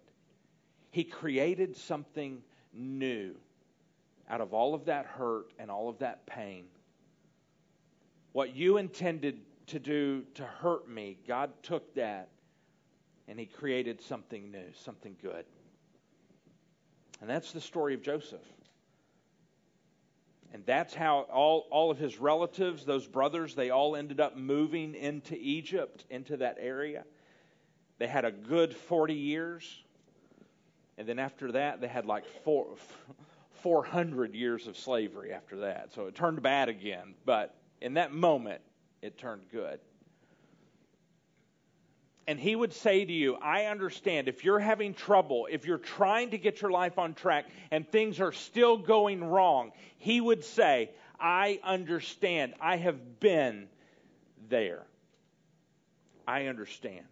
He 0.91 1.05
created 1.05 1.77
something 1.77 2.41
new 2.73 3.35
out 4.29 4.41
of 4.41 4.53
all 4.53 4.73
of 4.73 4.83
that 4.85 5.05
hurt 5.05 5.53
and 5.57 5.71
all 5.71 5.88
of 5.88 6.00
that 6.00 6.25
pain. 6.25 6.65
What 8.33 8.53
you 8.53 8.77
intended 8.77 9.39
to 9.67 9.79
do 9.79 10.24
to 10.36 10.43
hurt 10.43 10.89
me, 10.89 11.17
God 11.27 11.51
took 11.63 11.93
that 11.96 12.29
and 13.27 13.39
He 13.39 13.46
created 13.46 14.01
something 14.01 14.51
new, 14.51 14.65
something 14.74 15.15
good. 15.22 15.46
And 17.22 17.29
that's 17.29 17.51
the 17.51 17.62
story 17.62 17.93
of 17.93 18.01
Joseph. 18.01 18.41
And 20.53 20.63
that's 20.67 20.93
how 20.93 21.22
all, 21.32 21.67
all 21.72 21.89
of 21.89 21.98
his 21.98 22.20
relatives, 22.20 22.86
those 22.86 23.08
brothers, 23.08 23.55
they 23.55 23.72
all 23.72 23.96
ended 23.96 24.20
up 24.20 24.38
moving 24.38 24.93
into 24.93 25.36
Egypt, 25.36 26.05
into 26.12 26.38
that 26.38 26.58
area. 26.60 27.05
They 27.98 28.05
had 28.08 28.24
a 28.24 28.32
good 28.32 28.75
40 28.75 29.15
years. 29.15 29.84
And 30.98 31.08
then 31.08 31.17
after 31.17 31.53
that, 31.53 31.82
they 31.82 31.88
had 31.88 32.05
like 32.05 32.25
four, 32.43 32.67
400 33.62 34.36
years 34.36 34.67
of 34.67 34.77
slavery 34.77 35.34
after 35.34 35.62
that. 35.62 35.91
So 35.93 36.05
it 36.05 36.13
turned 36.13 36.43
bad 36.43 36.70
again. 36.70 37.15
But 37.25 37.55
in 37.82 37.96
that 37.96 38.13
moment, 38.13 38.62
it 39.03 39.17
turned 39.17 39.43
good. 39.51 39.79
And 42.25 42.39
he 42.39 42.55
would 42.55 42.72
say 42.72 43.03
to 43.03 43.12
you, 43.12 43.36
I 43.36 43.65
understand 43.65 44.29
if 44.29 44.45
you're 44.45 44.60
having 44.60 44.93
trouble, 44.93 45.48
if 45.51 45.65
you're 45.65 45.77
trying 45.77 46.31
to 46.31 46.38
get 46.38 46.62
your 46.62 46.72
life 46.72 46.98
on 46.98 47.13
track 47.13 47.45
and 47.69 47.86
things 47.86 48.22
are 48.22 48.31
still 48.31 48.77
going 48.77 49.22
wrong, 49.22 49.74
he 49.98 50.22
would 50.22 50.45
say, 50.45 50.91
I 51.19 51.60
understand. 51.63 52.53
I 52.62 52.77
have 52.77 53.19
been 53.19 53.67
there. 54.48 54.83
I 56.25 56.45
understand. 56.45 57.05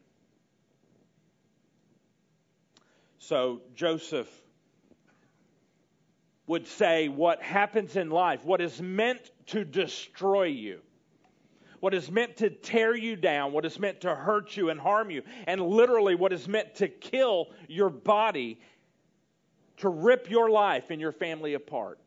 So 3.20 3.62
Joseph 3.76 4.30
would 6.48 6.68
say, 6.68 7.10
What 7.10 7.42
happens 7.42 7.98
in 7.98 8.10
life, 8.10 8.46
what 8.46 8.62
is 8.62 8.82
meant 8.82 9.30
to 9.48 9.66
destroy 9.66 10.46
you, 10.46 10.80
what 11.82 11.96
is 11.96 12.10
meant 12.10 12.38
to 12.38 12.50
tear 12.50 12.96
you 12.96 13.16
down, 13.16 13.52
what 13.52 13.66
is 13.66 13.78
meant 13.80 14.02
to 14.02 14.16
hurt 14.16 14.56
you 14.56 14.70
and 14.70 14.80
harm 14.80 15.10
you, 15.10 15.24
and 15.48 15.60
literally 15.60 16.16
what 16.16 16.32
is 16.32 16.48
meant 16.48 16.76
to 16.76 16.88
kill 16.88 17.48
your 17.68 17.90
body, 17.90 18.62
to 19.78 19.90
rip 19.90 20.30
your 20.30 20.50
life 20.50 20.92
and 20.92 21.02
your 21.02 21.12
family 21.12 21.56
apart. 21.56 22.00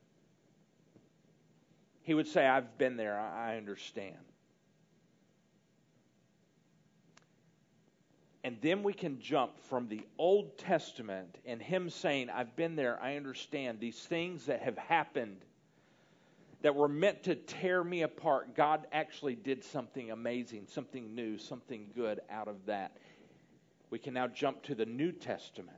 He 2.03 2.15
would 2.15 2.29
say, 2.29 2.47
I've 2.47 2.79
been 2.79 2.97
there, 2.97 3.19
I 3.19 3.57
understand. 3.57 4.15
And 8.45 8.59
then 8.61 8.83
we 8.85 8.93
can 8.93 9.19
jump 9.21 9.59
from 9.59 9.89
the 9.89 10.03
Old 10.19 10.57
Testament 10.57 11.39
and 11.47 11.61
him 11.61 11.91
saying, 11.91 12.31
I've 12.31 12.55
been 12.55 12.77
there, 12.77 13.03
I 13.03 13.17
understand 13.17 13.81
these 13.81 13.99
things 13.99 14.47
that 14.47 14.63
have 14.63 14.79
happened 14.79 15.39
that 16.65 16.75
were 16.75 16.89
meant 16.89 17.25
to 17.25 17.35
tear 17.35 17.85
me 17.85 18.01
apart. 18.01 18.57
God 18.57 18.87
actually 18.91 19.35
did 19.35 19.63
something 19.63 20.11
amazing, 20.11 20.67
something 20.67 21.15
new, 21.15 21.37
something 21.37 21.91
good 21.95 22.21
out 22.31 22.49
of 22.49 22.57
that. 22.65 22.97
We 23.91 23.99
can 23.99 24.15
now 24.15 24.29
jump 24.29 24.63
to 24.63 24.75
the 24.75 24.87
New 24.87 25.13
Testament 25.13 25.77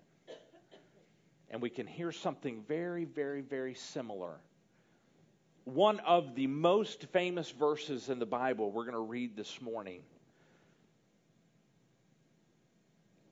and 1.51 1.61
we 1.61 1.71
can 1.71 1.89
hear 1.89 2.13
something 2.13 2.63
very, 2.69 3.05
very, 3.05 3.41
very 3.41 3.75
similar. 3.75 4.39
One 5.65 5.99
of 6.07 6.37
the 6.37 6.47
most 6.47 7.07
famous 7.07 7.51
verses 7.51 8.09
in 8.09 8.21
the 8.21 8.25
Bible 8.25 8.71
we're 8.71 8.85
going 8.85 8.95
to 8.95 9.01
read 9.01 9.37
this 9.37 9.61
morning 9.61 10.03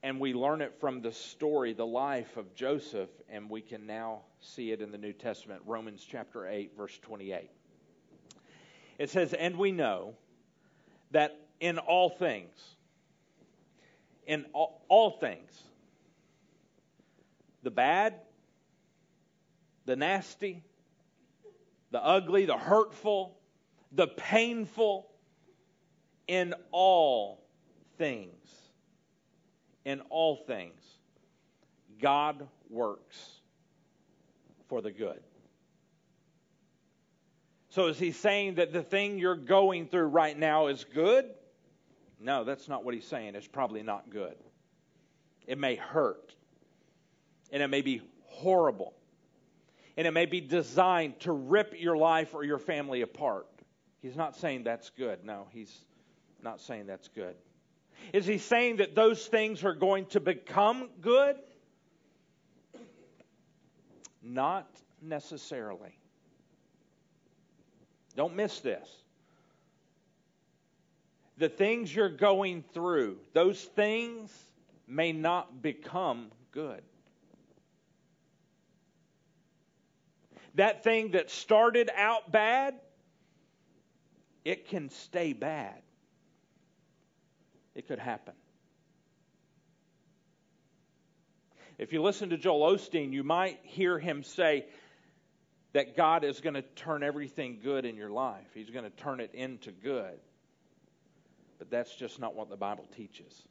and 0.05 0.21
we 0.21 0.35
learn 0.35 0.61
it 0.61 0.75
from 0.81 1.01
the 1.01 1.11
story, 1.11 1.73
the 1.73 1.87
life 1.87 2.37
of 2.37 2.55
Joseph, 2.55 3.09
and 3.31 3.49
we 3.49 3.63
can 3.63 3.87
now 3.87 4.21
see 4.39 4.71
it 4.71 4.83
in 4.83 4.93
the 4.93 4.99
New 4.99 5.15
Testament, 5.15 5.63
Romans 5.65 6.07
chapter 6.07 6.47
8, 6.47 6.77
verse 6.77 6.99
28. 7.01 7.51
It 8.99 9.09
says, 9.09 9.33
And 9.33 9.57
we 9.57 9.73
know 9.73 10.13
that 11.13 11.41
in 11.59 11.79
all 11.79 12.11
things, 12.11 12.55
in 14.27 14.45
all, 14.53 14.85
all 14.91 15.11
things, 15.11 15.51
the 17.63 17.71
bad, 17.71 18.17
the 19.87 19.97
nasty, 19.97 20.63
the 21.93 22.05
ugly, 22.05 22.45
the 22.45 22.59
hurtful, 22.59 23.39
the 23.91 24.09
painful, 24.09 25.11
in 26.27 26.53
all 26.73 27.43
things 27.97 28.64
in 29.85 30.01
all 30.11 30.37
things, 30.37 30.81
God 32.01 32.47
works 32.71 33.41
for 34.69 34.81
the 34.81 34.91
good. 34.91 35.21
So, 37.69 37.87
is 37.87 37.99
he 37.99 38.13
saying 38.13 38.55
that 38.55 38.73
the 38.73 38.83
thing 38.83 39.19
you're 39.19 39.35
going 39.35 39.89
through 39.89 40.07
right 40.07 40.39
now 40.39 40.69
is 40.69 40.85
good? 40.85 41.27
No, 42.21 42.45
that's 42.45 42.69
not 42.69 42.85
what 42.85 42.95
he's 42.95 43.07
saying. 43.07 43.35
It's 43.35 43.49
probably 43.49 43.83
not 43.83 44.11
good. 44.11 44.37
It 45.47 45.59
may 45.59 45.75
hurt, 45.75 46.35
and 47.53 47.63
it 47.63 47.69
may 47.69 47.83
be 47.83 48.01
horrible, 48.27 48.95
and 49.97 50.07
it 50.07 50.13
may 50.13 50.27
be 50.27 50.41
designed 50.41 51.21
to 51.21 51.33
rip 51.33 51.75
your 51.77 51.97
life 51.97 52.35
or 52.35 52.45
your 52.45 52.59
family 52.59 53.03
apart. 53.03 53.47
He's 54.01 54.17
not 54.17 54.37
saying 54.37 54.65
that's 54.65 54.91
good. 54.91 55.25
No, 55.25 55.49
he's 55.51 55.85
not 56.43 56.61
saying 56.61 56.87
that's 56.87 57.09
good. 57.09 57.35
Is 58.13 58.27
he 58.27 58.39
saying 58.39 58.77
that 58.77 58.95
those 58.95 59.27
things 59.27 59.65
are 59.65 59.75
going 59.75 60.07
to 60.07 60.21
become 60.21 60.89
good? 61.01 61.37
Not 64.23 64.69
necessarily. 65.03 65.99
Don't 68.17 68.37
miss 68.37 68.61
this. 68.61 68.89
The 71.37 71.49
things 71.49 71.95
you're 71.95 72.09
going 72.09 72.65
through, 72.73 73.19
those 73.33 73.61
things 73.61 74.33
may 74.87 75.13
not 75.13 75.63
become 75.63 76.31
good. 76.53 76.83
That 80.55 80.85
thing 80.85 81.13
that 81.13 81.31
started 81.31 81.91
out 81.97 82.31
bad, 82.31 82.75
it 84.45 84.69
can 84.69 84.91
stay 84.91 85.33
bad 85.33 85.84
it 87.75 87.89
could 87.89 87.99
happen. 87.99 88.35
If 91.77 91.93
you 91.93 92.03
listen 92.03 92.31
to 92.31 92.37
Joel 92.37 92.77
Osteen, 92.77 93.13
you 93.13 93.25
might 93.25 93.59
hear 93.65 93.99
him 93.99 94.23
say 94.23 94.67
that 95.73 95.97
God 95.97 96.23
is 96.23 96.41
going 96.41 96.55
to 96.55 96.63
turn 96.63 97.03
everything 97.03 97.59
good 97.63 97.85
in 97.85 97.97
your 97.97 98.11
life. 98.11 98.47
He's 98.55 98.71
going 98.71 98.85
to 98.85 98.91
turn 98.91 99.21
it 99.21 99.35
into 99.35 99.73
good. 99.73 100.19
But 101.59 101.71
that's 101.71 101.95
just 101.95 102.21
not 102.21 102.37
what 102.37 102.49
the 102.49 102.57
Bible 102.57 102.87
teaches. 102.97 103.43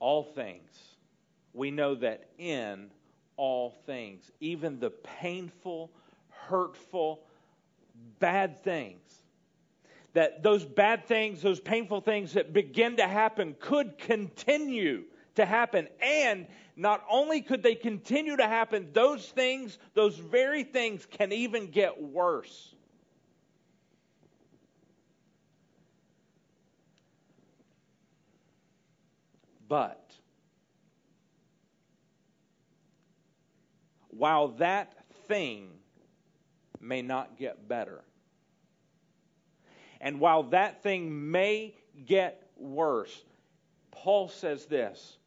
All 0.00 0.24
things, 0.24 0.70
we 1.52 1.70
know 1.70 1.94
that 1.96 2.28
in 2.38 2.90
all 3.36 3.70
things, 3.86 4.28
even 4.40 4.80
the 4.80 4.90
painful, 4.90 5.90
hurtful, 6.48 7.20
bad 8.18 8.64
things, 8.64 9.17
that 10.14 10.42
those 10.42 10.64
bad 10.64 11.06
things, 11.06 11.42
those 11.42 11.60
painful 11.60 12.00
things 12.00 12.32
that 12.32 12.52
begin 12.52 12.96
to 12.96 13.06
happen 13.06 13.54
could 13.60 13.98
continue 13.98 15.04
to 15.34 15.44
happen. 15.44 15.88
And 16.00 16.46
not 16.76 17.04
only 17.10 17.40
could 17.40 17.62
they 17.62 17.74
continue 17.74 18.36
to 18.36 18.46
happen, 18.46 18.90
those 18.92 19.26
things, 19.26 19.78
those 19.94 20.16
very 20.16 20.64
things 20.64 21.06
can 21.10 21.32
even 21.32 21.70
get 21.70 22.00
worse. 22.00 22.74
But 29.68 30.12
while 34.08 34.48
that 34.48 34.94
thing 35.26 35.68
may 36.80 37.02
not 37.02 37.36
get 37.38 37.68
better, 37.68 38.02
and 40.00 40.20
while 40.20 40.44
that 40.44 40.82
thing 40.82 41.30
may 41.30 41.74
get 42.06 42.48
worse, 42.56 43.24
Paul 43.90 44.28
says 44.28 44.66
this 44.66 45.18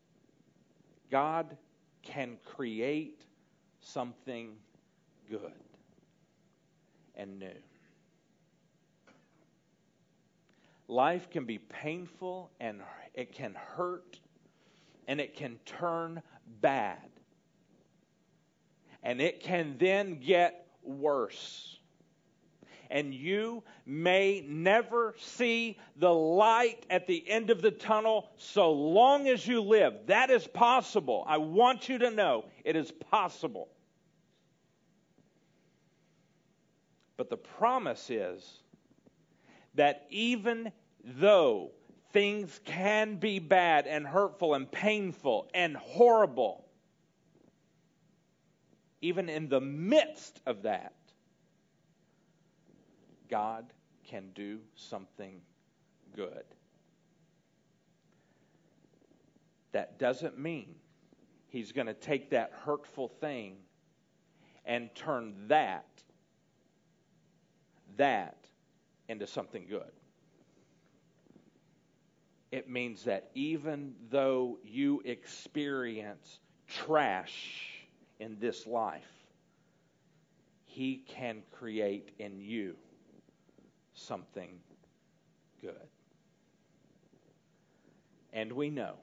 God 1.09 1.57
can 2.03 2.37
create 2.45 3.21
something 3.81 4.55
good 5.29 5.51
and 7.15 7.39
new. 7.39 7.51
Life 10.87 11.29
can 11.29 11.45
be 11.45 11.57
painful 11.57 12.49
and 12.59 12.81
it 13.13 13.33
can 13.33 13.55
hurt 13.55 14.19
and 15.07 15.19
it 15.19 15.35
can 15.35 15.57
turn 15.65 16.21
bad. 16.61 16.97
And 19.03 19.19
it 19.19 19.41
can 19.41 19.77
then 19.79 20.19
get 20.19 20.67
worse 20.83 21.80
and 22.91 23.13
you 23.13 23.63
may 23.85 24.45
never 24.47 25.15
see 25.17 25.79
the 25.95 26.13
light 26.13 26.85
at 26.89 27.07
the 27.07 27.27
end 27.27 27.49
of 27.49 27.61
the 27.61 27.71
tunnel 27.71 28.29
so 28.37 28.71
long 28.71 29.27
as 29.27 29.47
you 29.47 29.61
live. 29.61 29.93
That 30.07 30.29
is 30.29 30.45
possible. 30.45 31.23
I 31.27 31.37
want 31.37 31.89
you 31.89 31.97
to 31.99 32.11
know 32.11 32.45
it 32.63 32.75
is 32.75 32.91
possible. 32.91 33.69
But 37.17 37.29
the 37.29 37.37
promise 37.37 38.09
is 38.09 38.61
that 39.75 40.05
even 40.09 40.71
though 41.03 41.71
things 42.11 42.59
can 42.65 43.15
be 43.15 43.39
bad 43.39 43.87
and 43.87 44.05
hurtful 44.05 44.53
and 44.53 44.69
painful 44.69 45.49
and 45.53 45.77
horrible, 45.77 46.65
even 49.01 49.29
in 49.29 49.49
the 49.49 49.61
midst 49.61 50.41
of 50.45 50.63
that, 50.63 50.93
God 53.31 53.65
can 54.07 54.29
do 54.35 54.59
something 54.75 55.41
good. 56.15 56.43
That 59.71 59.97
doesn't 59.97 60.37
mean 60.37 60.75
He's 61.47 61.71
going 61.71 61.87
to 61.87 61.93
take 61.93 62.29
that 62.29 62.51
hurtful 62.65 63.07
thing 63.07 63.55
and 64.65 64.93
turn 64.93 65.47
that 65.47 65.85
that 67.97 68.37
into 69.09 69.27
something 69.27 69.65
good. 69.67 69.91
It 72.51 72.69
means 72.69 73.03
that 73.03 73.31
even 73.33 73.95
though 74.09 74.59
you 74.63 75.01
experience 75.03 76.39
trash 76.67 77.85
in 78.19 78.37
this 78.39 78.67
life, 78.67 79.01
He 80.65 81.03
can 81.07 81.43
create 81.51 82.11
in 82.19 82.39
you 82.39 82.75
something 84.01 84.59
good. 85.61 85.87
And 88.33 88.51
we 88.53 88.69
know 88.69 88.95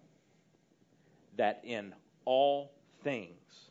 that 1.37 1.61
in 1.65 1.95
all 2.25 2.73
things, 3.03 3.71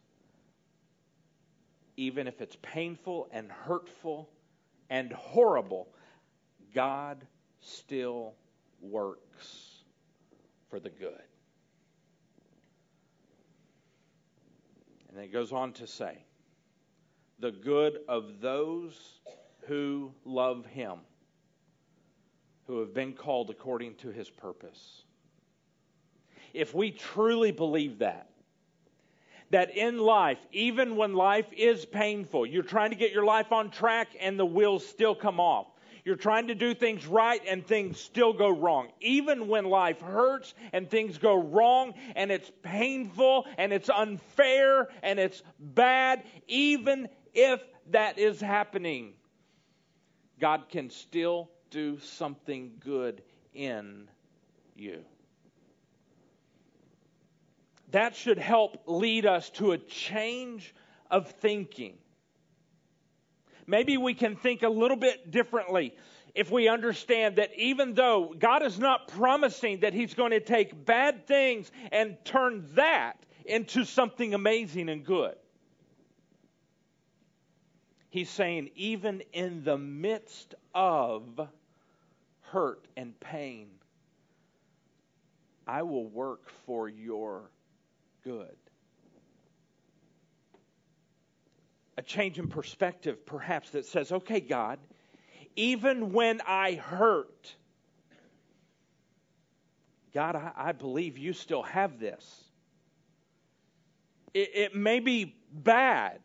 even 1.97 2.27
if 2.27 2.41
it's 2.41 2.57
painful 2.61 3.27
and 3.31 3.51
hurtful 3.51 4.29
and 4.89 5.11
horrible, 5.11 5.87
God 6.73 7.25
still 7.59 8.35
works 8.81 9.83
for 10.69 10.79
the 10.79 10.89
good. 10.89 11.21
And 15.09 15.19
it 15.19 15.33
goes 15.33 15.51
on 15.51 15.73
to 15.73 15.87
say, 15.87 16.19
the 17.39 17.51
good 17.51 17.99
of 18.07 18.39
those 18.41 19.19
who 19.67 20.11
love 20.25 20.65
him, 20.67 20.99
who 22.67 22.79
have 22.79 22.93
been 22.93 23.13
called 23.13 23.49
according 23.49 23.95
to 23.95 24.09
his 24.09 24.29
purpose. 24.29 25.03
If 26.53 26.73
we 26.75 26.91
truly 26.91 27.51
believe 27.51 27.99
that, 27.99 28.29
that 29.49 29.75
in 29.75 29.97
life, 29.97 30.39
even 30.51 30.97
when 30.97 31.13
life 31.13 31.47
is 31.55 31.85
painful, 31.85 32.45
you're 32.45 32.63
trying 32.63 32.89
to 32.89 32.97
get 32.97 33.13
your 33.13 33.23
life 33.23 33.53
on 33.53 33.69
track 33.69 34.09
and 34.19 34.37
the 34.37 34.45
wheels 34.45 34.85
still 34.85 35.15
come 35.15 35.39
off. 35.39 35.67
You're 36.03 36.15
trying 36.15 36.47
to 36.47 36.55
do 36.55 36.73
things 36.73 37.05
right 37.05 37.41
and 37.47 37.65
things 37.65 37.99
still 37.99 38.31
go 38.33 38.49
wrong. 38.49 38.89
Even 39.01 39.47
when 39.47 39.65
life 39.65 39.99
hurts 39.99 40.53
and 40.71 40.89
things 40.89 41.17
go 41.17 41.35
wrong 41.35 41.93
and 42.15 42.31
it's 42.31 42.51
painful 42.63 43.45
and 43.57 43.73
it's 43.73 43.89
unfair 43.89 44.87
and 45.03 45.19
it's 45.19 45.43
bad, 45.59 46.23
even 46.47 47.09
if 47.33 47.61
that 47.91 48.17
is 48.17 48.39
happening, 48.39 49.13
God 50.39 50.69
can 50.69 50.89
still 50.89 51.49
do 51.69 51.99
something 51.99 52.73
good 52.79 53.21
in 53.53 54.07
you. 54.75 55.03
That 57.91 58.15
should 58.15 58.37
help 58.37 58.83
lead 58.85 59.25
us 59.25 59.49
to 59.51 59.71
a 59.71 59.77
change 59.77 60.73
of 61.09 61.29
thinking. 61.31 61.97
Maybe 63.65 63.97
we 63.97 64.13
can 64.13 64.35
think 64.35 64.63
a 64.63 64.69
little 64.69 64.97
bit 64.97 65.31
differently 65.31 65.93
if 66.35 66.51
we 66.51 66.67
understand 66.69 67.37
that 67.37 67.49
even 67.57 67.95
though 67.95 68.33
God 68.37 68.63
is 68.63 68.77
not 68.77 69.07
promising 69.07 69.81
that 69.81 69.93
He's 69.93 70.13
going 70.13 70.31
to 70.31 70.39
take 70.39 70.85
bad 70.85 71.25
things 71.27 71.71
and 71.91 72.17
turn 72.23 72.67
that 72.75 73.17
into 73.45 73.85
something 73.85 74.33
amazing 74.33 74.89
and 74.89 75.03
good. 75.05 75.35
He's 78.09 78.29
saying, 78.29 78.69
even 78.75 79.21
in 79.33 79.63
the 79.63 79.77
midst 79.77 80.55
of 80.73 81.47
hurt 82.51 82.87
and 82.95 83.19
pain, 83.19 83.67
I 85.67 85.81
will 85.81 86.07
work 86.07 86.49
for 86.65 86.87
your 86.87 87.51
good. 88.23 88.55
A 91.97 92.01
change 92.01 92.39
in 92.39 92.47
perspective, 92.47 93.25
perhaps, 93.25 93.71
that 93.71 93.85
says, 93.85 94.11
okay, 94.11 94.39
God, 94.39 94.79
even 95.55 96.13
when 96.13 96.41
I 96.47 96.75
hurt, 96.75 97.55
God, 100.13 100.35
I, 100.35 100.51
I 100.55 100.71
believe 100.71 101.17
you 101.17 101.33
still 101.33 101.63
have 101.63 101.99
this. 101.99 102.43
It, 104.33 104.51
it 104.53 104.75
may 104.75 104.99
be 104.99 105.35
bad 105.51 106.19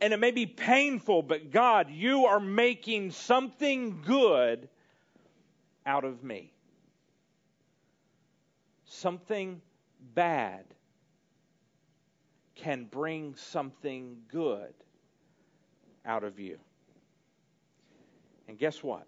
and 0.00 0.12
it 0.12 0.20
may 0.20 0.30
be 0.30 0.46
painful, 0.46 1.22
but 1.22 1.50
God, 1.50 1.90
you 1.90 2.26
are 2.26 2.40
making 2.40 3.10
something 3.10 4.02
good 4.02 4.68
out 5.86 6.04
of 6.04 6.22
me. 6.22 6.52
Something 8.84 9.60
bad 10.14 10.64
can 12.54 12.84
bring 12.84 13.34
something 13.34 14.16
good 14.28 14.72
out 16.06 16.24
of 16.24 16.38
you. 16.38 16.58
And 18.48 18.58
guess 18.58 18.82
what? 18.82 19.06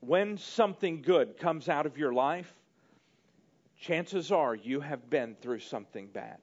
When 0.00 0.36
something 0.36 1.02
good 1.02 1.38
comes 1.38 1.68
out 1.68 1.86
of 1.86 1.96
your 1.96 2.12
life, 2.12 2.52
chances 3.78 4.32
are 4.32 4.54
you 4.54 4.80
have 4.80 5.08
been 5.08 5.36
through 5.40 5.60
something 5.60 6.08
bad. 6.08 6.38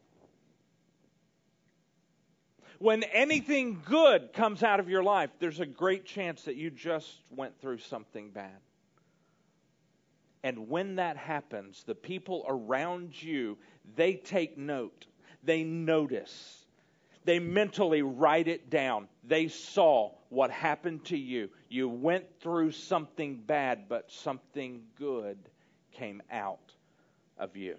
When 2.78 3.04
anything 3.04 3.82
good 3.86 4.34
comes 4.34 4.64
out 4.64 4.80
of 4.80 4.90
your 4.90 5.04
life, 5.04 5.32
there's 5.40 5.60
a 5.60 5.66
great 5.66 6.06
chance 6.06 6.44
that 6.44 6.56
you 6.56 6.70
just 6.70 7.10
went 7.30 7.60
through 7.60 7.80
something 7.80 8.30
bad. 8.30 8.58
And 10.44 10.70
when 10.70 10.96
that 10.96 11.18
happens, 11.18 11.84
the 11.86 11.96
people 11.96 12.46
around 12.48 13.22
you, 13.22 13.58
they 13.96 14.14
take 14.14 14.58
note. 14.58 15.06
They 15.44 15.64
notice. 15.64 16.66
They 17.26 17.40
mentally 17.40 18.02
write 18.02 18.48
it 18.48 18.70
down. 18.70 19.10
They 19.24 19.50
saw 19.50 20.12
what 20.30 20.52
happened 20.52 21.06
to 21.06 21.18
you. 21.18 21.50
You 21.68 21.90
went 21.90 22.26
through 22.40 22.72
something 22.72 23.44
bad, 23.46 23.90
but 23.90 24.12
something 24.12 24.84
good 24.98 25.38
came 25.92 26.22
out 26.32 26.74
of 27.38 27.58
you. 27.58 27.76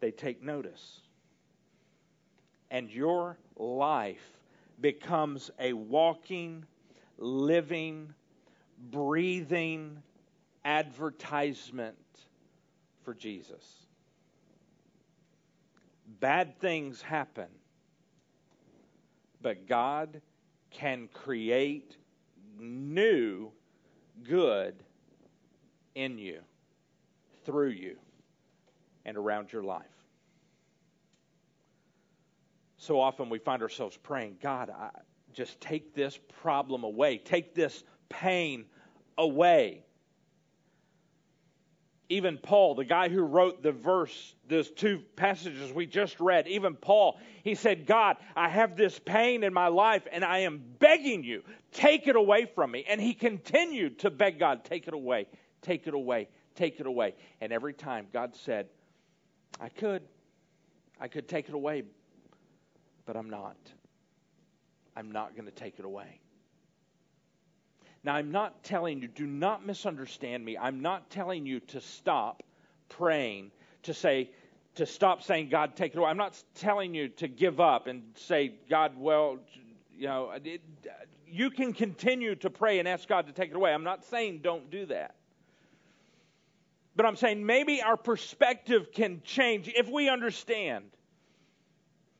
They 0.00 0.10
take 0.10 0.42
notice. 0.42 1.00
And 2.70 2.90
your 2.90 3.36
life 3.56 4.38
becomes 4.80 5.50
a 5.58 5.72
walking, 5.72 6.64
living, 7.18 8.14
breathing 8.90 10.02
advertisement 10.64 11.96
for 13.04 13.14
Jesus. 13.14 13.64
Bad 16.20 16.58
things 16.60 17.02
happen, 17.02 17.48
but 19.40 19.66
God 19.66 20.20
can 20.70 21.08
create 21.12 21.96
new 22.58 23.50
good 24.22 24.74
in 25.94 26.18
you, 26.18 26.40
through 27.44 27.70
you, 27.70 27.96
and 29.04 29.16
around 29.16 29.52
your 29.52 29.62
life. 29.62 29.84
So 32.80 33.00
often 33.00 33.28
we 33.28 33.38
find 33.38 33.62
ourselves 33.62 33.96
praying, 33.96 34.38
God, 34.42 34.70
I, 34.70 34.90
just 35.32 35.60
take 35.60 35.94
this 35.94 36.18
problem 36.42 36.82
away, 36.82 37.18
take 37.18 37.54
this 37.54 37.84
pain 38.08 38.64
away 39.16 39.84
even 42.10 42.38
Paul, 42.38 42.74
the 42.74 42.84
guy 42.84 43.08
who 43.08 43.22
wrote 43.22 43.62
the 43.62 43.70
verse, 43.70 44.34
those 44.48 44.68
two 44.68 45.00
passages 45.14 45.72
we 45.72 45.86
just 45.86 46.18
read, 46.18 46.48
even 46.48 46.74
Paul, 46.74 47.20
he 47.44 47.54
said, 47.54 47.86
God, 47.86 48.16
I 48.34 48.48
have 48.48 48.76
this 48.76 48.98
pain 48.98 49.44
in 49.44 49.54
my 49.54 49.68
life 49.68 50.02
and 50.10 50.24
I 50.24 50.38
am 50.38 50.60
begging 50.80 51.22
you, 51.22 51.44
take 51.72 52.08
it 52.08 52.16
away 52.16 52.46
from 52.52 52.72
me. 52.72 52.84
And 52.88 53.00
he 53.00 53.14
continued 53.14 54.00
to 54.00 54.10
beg 54.10 54.40
God, 54.40 54.64
take 54.64 54.88
it 54.88 54.94
away, 54.94 55.28
take 55.62 55.86
it 55.86 55.94
away, 55.94 56.28
take 56.56 56.80
it 56.80 56.86
away. 56.86 57.14
And 57.40 57.52
every 57.52 57.74
time 57.74 58.08
God 58.12 58.34
said, 58.34 58.66
I 59.60 59.68
could, 59.68 60.02
I 61.00 61.06
could 61.06 61.28
take 61.28 61.48
it 61.48 61.54
away, 61.54 61.84
but 63.10 63.18
I'm 63.18 63.28
not. 63.28 63.56
I'm 64.94 65.10
not 65.10 65.34
going 65.34 65.46
to 65.46 65.50
take 65.50 65.80
it 65.80 65.84
away. 65.84 66.20
Now, 68.04 68.14
I'm 68.14 68.30
not 68.30 68.62
telling 68.62 69.02
you, 69.02 69.08
do 69.08 69.26
not 69.26 69.66
misunderstand 69.66 70.44
me. 70.44 70.56
I'm 70.56 70.80
not 70.80 71.10
telling 71.10 71.44
you 71.44 71.58
to 71.58 71.80
stop 71.80 72.44
praying, 72.88 73.50
to 73.82 73.94
say, 73.94 74.30
to 74.76 74.86
stop 74.86 75.24
saying, 75.24 75.48
God, 75.48 75.74
take 75.74 75.92
it 75.92 75.98
away. 75.98 76.08
I'm 76.08 76.18
not 76.18 76.40
telling 76.54 76.94
you 76.94 77.08
to 77.08 77.26
give 77.26 77.58
up 77.58 77.88
and 77.88 78.04
say, 78.14 78.54
God, 78.70 78.92
well, 78.96 79.38
you 79.98 80.06
know, 80.06 80.30
it, 80.44 80.60
you 81.26 81.50
can 81.50 81.72
continue 81.72 82.36
to 82.36 82.48
pray 82.48 82.78
and 82.78 82.86
ask 82.86 83.08
God 83.08 83.26
to 83.26 83.32
take 83.32 83.50
it 83.50 83.56
away. 83.56 83.72
I'm 83.72 83.82
not 83.82 84.04
saying 84.04 84.38
don't 84.44 84.70
do 84.70 84.86
that. 84.86 85.16
But 86.94 87.06
I'm 87.06 87.16
saying 87.16 87.44
maybe 87.44 87.82
our 87.82 87.96
perspective 87.96 88.92
can 88.92 89.22
change 89.24 89.66
if 89.66 89.88
we 89.88 90.08
understand 90.08 90.84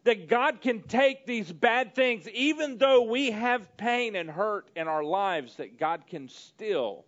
that 0.05 0.29
God 0.29 0.61
can 0.61 0.83
take 0.83 1.27
these 1.27 1.53
bad 1.53 1.95
things, 1.95 2.27
even 2.29 2.79
though 2.79 3.03
we 3.03 3.31
have 3.31 3.77
pain 3.77 4.17
and 4.17 4.31
hurt 4.31 4.71
in 4.75 4.89
our 4.89 5.05
lives, 5.05 5.57
that 5.57 5.79
God 5.79 6.07
can 6.07 6.29
still 6.29 7.05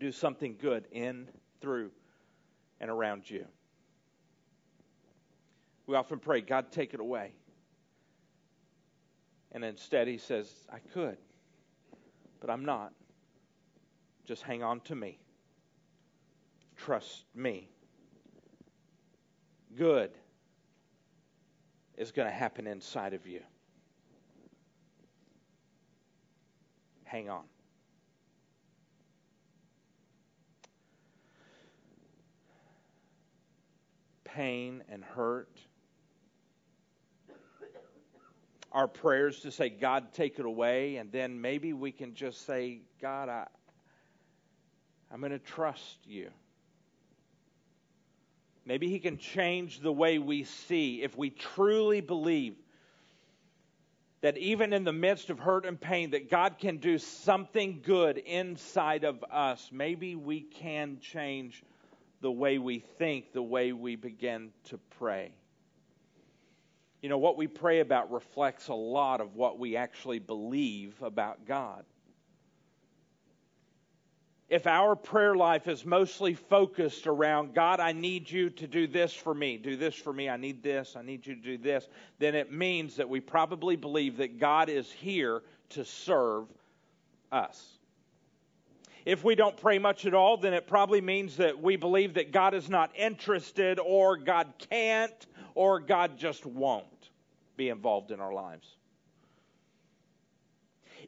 do 0.00 0.10
something 0.10 0.56
good 0.60 0.86
in, 0.90 1.28
through, 1.60 1.90
and 2.80 2.90
around 2.90 3.30
you. 3.30 3.46
We 5.86 5.94
often 5.94 6.18
pray, 6.18 6.40
God, 6.40 6.72
take 6.72 6.92
it 6.92 7.00
away. 7.00 7.32
And 9.52 9.64
instead, 9.64 10.08
He 10.08 10.18
says, 10.18 10.50
I 10.72 10.78
could, 10.92 11.18
but 12.40 12.50
I'm 12.50 12.64
not. 12.64 12.92
Just 14.24 14.42
hang 14.42 14.62
on 14.62 14.80
to 14.80 14.94
me. 14.94 15.18
Trust 16.76 17.24
me. 17.34 17.68
Good 19.76 20.10
is 21.96 22.12
going 22.12 22.28
to 22.28 22.34
happen 22.34 22.66
inside 22.66 23.14
of 23.14 23.26
you. 23.26 23.40
Hang 27.04 27.28
on. 27.28 27.44
Pain 34.24 34.82
and 34.88 35.04
hurt. 35.04 35.58
Our 38.72 38.88
prayers 38.88 39.40
to 39.40 39.50
say, 39.50 39.68
God, 39.68 40.14
take 40.14 40.38
it 40.38 40.46
away, 40.46 40.96
and 40.96 41.12
then 41.12 41.42
maybe 41.42 41.74
we 41.74 41.92
can 41.92 42.14
just 42.14 42.46
say, 42.46 42.80
God, 43.02 43.28
I, 43.28 43.46
I'm 45.12 45.20
going 45.20 45.32
to 45.32 45.38
trust 45.38 45.98
you. 46.06 46.30
Maybe 48.64 48.88
He 48.88 48.98
can 48.98 49.18
change 49.18 49.80
the 49.80 49.92
way 49.92 50.18
we 50.18 50.44
see 50.44 51.02
if 51.02 51.16
we 51.16 51.30
truly 51.30 52.00
believe 52.00 52.54
that 54.22 54.38
even 54.38 54.72
in 54.72 54.84
the 54.84 54.92
midst 54.92 55.30
of 55.30 55.40
hurt 55.40 55.66
and 55.66 55.78
pain 55.78 56.10
that 56.10 56.30
God 56.30 56.56
can 56.58 56.78
do 56.78 56.96
something 56.96 57.80
good 57.84 58.18
inside 58.18 59.04
of 59.04 59.22
us. 59.30 59.68
Maybe 59.72 60.14
we 60.14 60.42
can 60.42 60.98
change 61.00 61.62
the 62.20 62.30
way 62.30 62.58
we 62.58 62.78
think, 62.78 63.32
the 63.32 63.42
way 63.42 63.72
we 63.72 63.96
begin 63.96 64.52
to 64.66 64.78
pray. 64.98 65.32
You 67.02 67.08
know, 67.08 67.18
what 67.18 67.36
we 67.36 67.48
pray 67.48 67.80
about 67.80 68.12
reflects 68.12 68.68
a 68.68 68.74
lot 68.74 69.20
of 69.20 69.34
what 69.34 69.58
we 69.58 69.76
actually 69.76 70.20
believe 70.20 70.94
about 71.02 71.44
God 71.46 71.84
if 74.52 74.66
our 74.66 74.94
prayer 74.94 75.34
life 75.34 75.66
is 75.66 75.86
mostly 75.86 76.34
focused 76.34 77.06
around, 77.06 77.54
God, 77.54 77.80
I 77.80 77.92
need 77.92 78.30
you 78.30 78.50
to 78.50 78.66
do 78.66 78.86
this 78.86 79.14
for 79.14 79.32
me, 79.32 79.56
do 79.56 79.76
this 79.78 79.94
for 79.94 80.12
me, 80.12 80.28
I 80.28 80.36
need 80.36 80.62
this, 80.62 80.94
I 80.94 81.00
need 81.00 81.26
you 81.26 81.34
to 81.34 81.40
do 81.40 81.56
this, 81.56 81.88
then 82.18 82.34
it 82.34 82.52
means 82.52 82.96
that 82.96 83.08
we 83.08 83.18
probably 83.18 83.76
believe 83.76 84.18
that 84.18 84.38
God 84.38 84.68
is 84.68 84.92
here 84.92 85.40
to 85.70 85.86
serve 85.86 86.48
us. 87.32 87.66
If 89.06 89.24
we 89.24 89.34
don't 89.36 89.56
pray 89.56 89.78
much 89.78 90.04
at 90.04 90.12
all, 90.12 90.36
then 90.36 90.52
it 90.52 90.66
probably 90.66 91.00
means 91.00 91.38
that 91.38 91.58
we 91.58 91.76
believe 91.76 92.12
that 92.14 92.30
God 92.30 92.52
is 92.52 92.68
not 92.68 92.90
interested, 92.94 93.78
or 93.78 94.18
God 94.18 94.52
can't, 94.70 95.26
or 95.54 95.80
God 95.80 96.18
just 96.18 96.44
won't 96.44 97.08
be 97.56 97.70
involved 97.70 98.10
in 98.10 98.20
our 98.20 98.34
lives. 98.34 98.68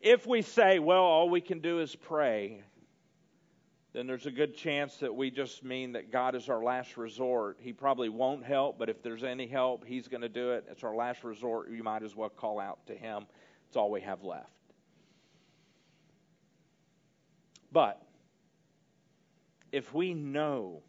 If 0.00 0.26
we 0.26 0.40
say, 0.40 0.78
well, 0.78 1.02
all 1.02 1.28
we 1.28 1.42
can 1.42 1.60
do 1.60 1.80
is 1.80 1.94
pray, 1.94 2.62
then 3.94 4.08
there's 4.08 4.26
a 4.26 4.30
good 4.30 4.56
chance 4.56 4.96
that 4.96 5.14
we 5.14 5.30
just 5.30 5.62
mean 5.62 5.92
that 5.92 6.10
God 6.10 6.34
is 6.34 6.48
our 6.48 6.62
last 6.62 6.96
resort. 6.96 7.58
He 7.60 7.72
probably 7.72 8.08
won't 8.08 8.44
help, 8.44 8.76
but 8.76 8.90
if 8.90 9.00
there's 9.04 9.22
any 9.22 9.46
help, 9.46 9.84
He's 9.86 10.08
going 10.08 10.22
to 10.22 10.28
do 10.28 10.50
it. 10.50 10.64
It's 10.68 10.82
our 10.82 10.96
last 10.96 11.22
resort. 11.22 11.70
You 11.70 11.84
might 11.84 12.02
as 12.02 12.16
well 12.16 12.28
call 12.28 12.58
out 12.58 12.84
to 12.88 12.94
Him. 12.94 13.24
It's 13.68 13.76
all 13.76 13.92
we 13.92 14.00
have 14.00 14.24
left. 14.24 14.50
But 17.70 18.02
if 19.70 19.94
we 19.94 20.12
know 20.12 20.82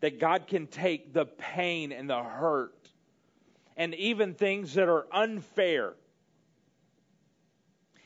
that 0.00 0.18
God 0.18 0.46
can 0.46 0.66
take 0.66 1.12
the 1.12 1.26
pain 1.26 1.92
and 1.92 2.08
the 2.08 2.22
hurt 2.22 2.88
and 3.76 3.94
even 3.96 4.32
things 4.32 4.72
that 4.74 4.88
are 4.88 5.06
unfair, 5.12 5.92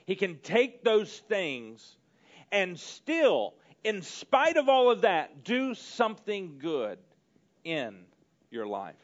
He 0.06 0.16
can 0.16 0.38
take 0.38 0.82
those 0.82 1.16
things 1.28 1.98
and 2.54 2.78
still, 2.78 3.54
in 3.82 4.00
spite 4.00 4.56
of 4.56 4.68
all 4.68 4.88
of 4.88 5.00
that, 5.00 5.42
do 5.42 5.74
something 5.74 6.54
good 6.60 6.98
in 7.64 7.96
your 8.48 8.64
life, 8.64 8.94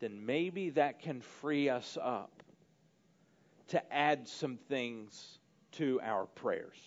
then 0.00 0.24
maybe 0.24 0.70
that 0.70 1.02
can 1.02 1.20
free 1.20 1.68
us 1.68 1.98
up 2.00 2.42
to 3.68 3.92
add 3.92 4.26
some 4.26 4.56
things 4.70 5.38
to 5.72 6.00
our 6.02 6.24
prayers. 6.24 6.78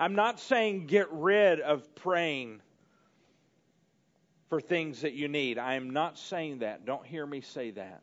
I'm 0.00 0.16
not 0.16 0.40
saying 0.40 0.88
get 0.88 1.06
rid 1.12 1.60
of 1.60 1.94
praying 1.94 2.62
for 4.48 4.60
things 4.60 5.02
that 5.02 5.12
you 5.12 5.28
need. 5.28 5.56
I 5.56 5.74
am 5.74 5.90
not 5.90 6.18
saying 6.18 6.58
that. 6.58 6.84
Don't 6.84 7.06
hear 7.06 7.24
me 7.24 7.42
say 7.42 7.70
that. 7.70 8.02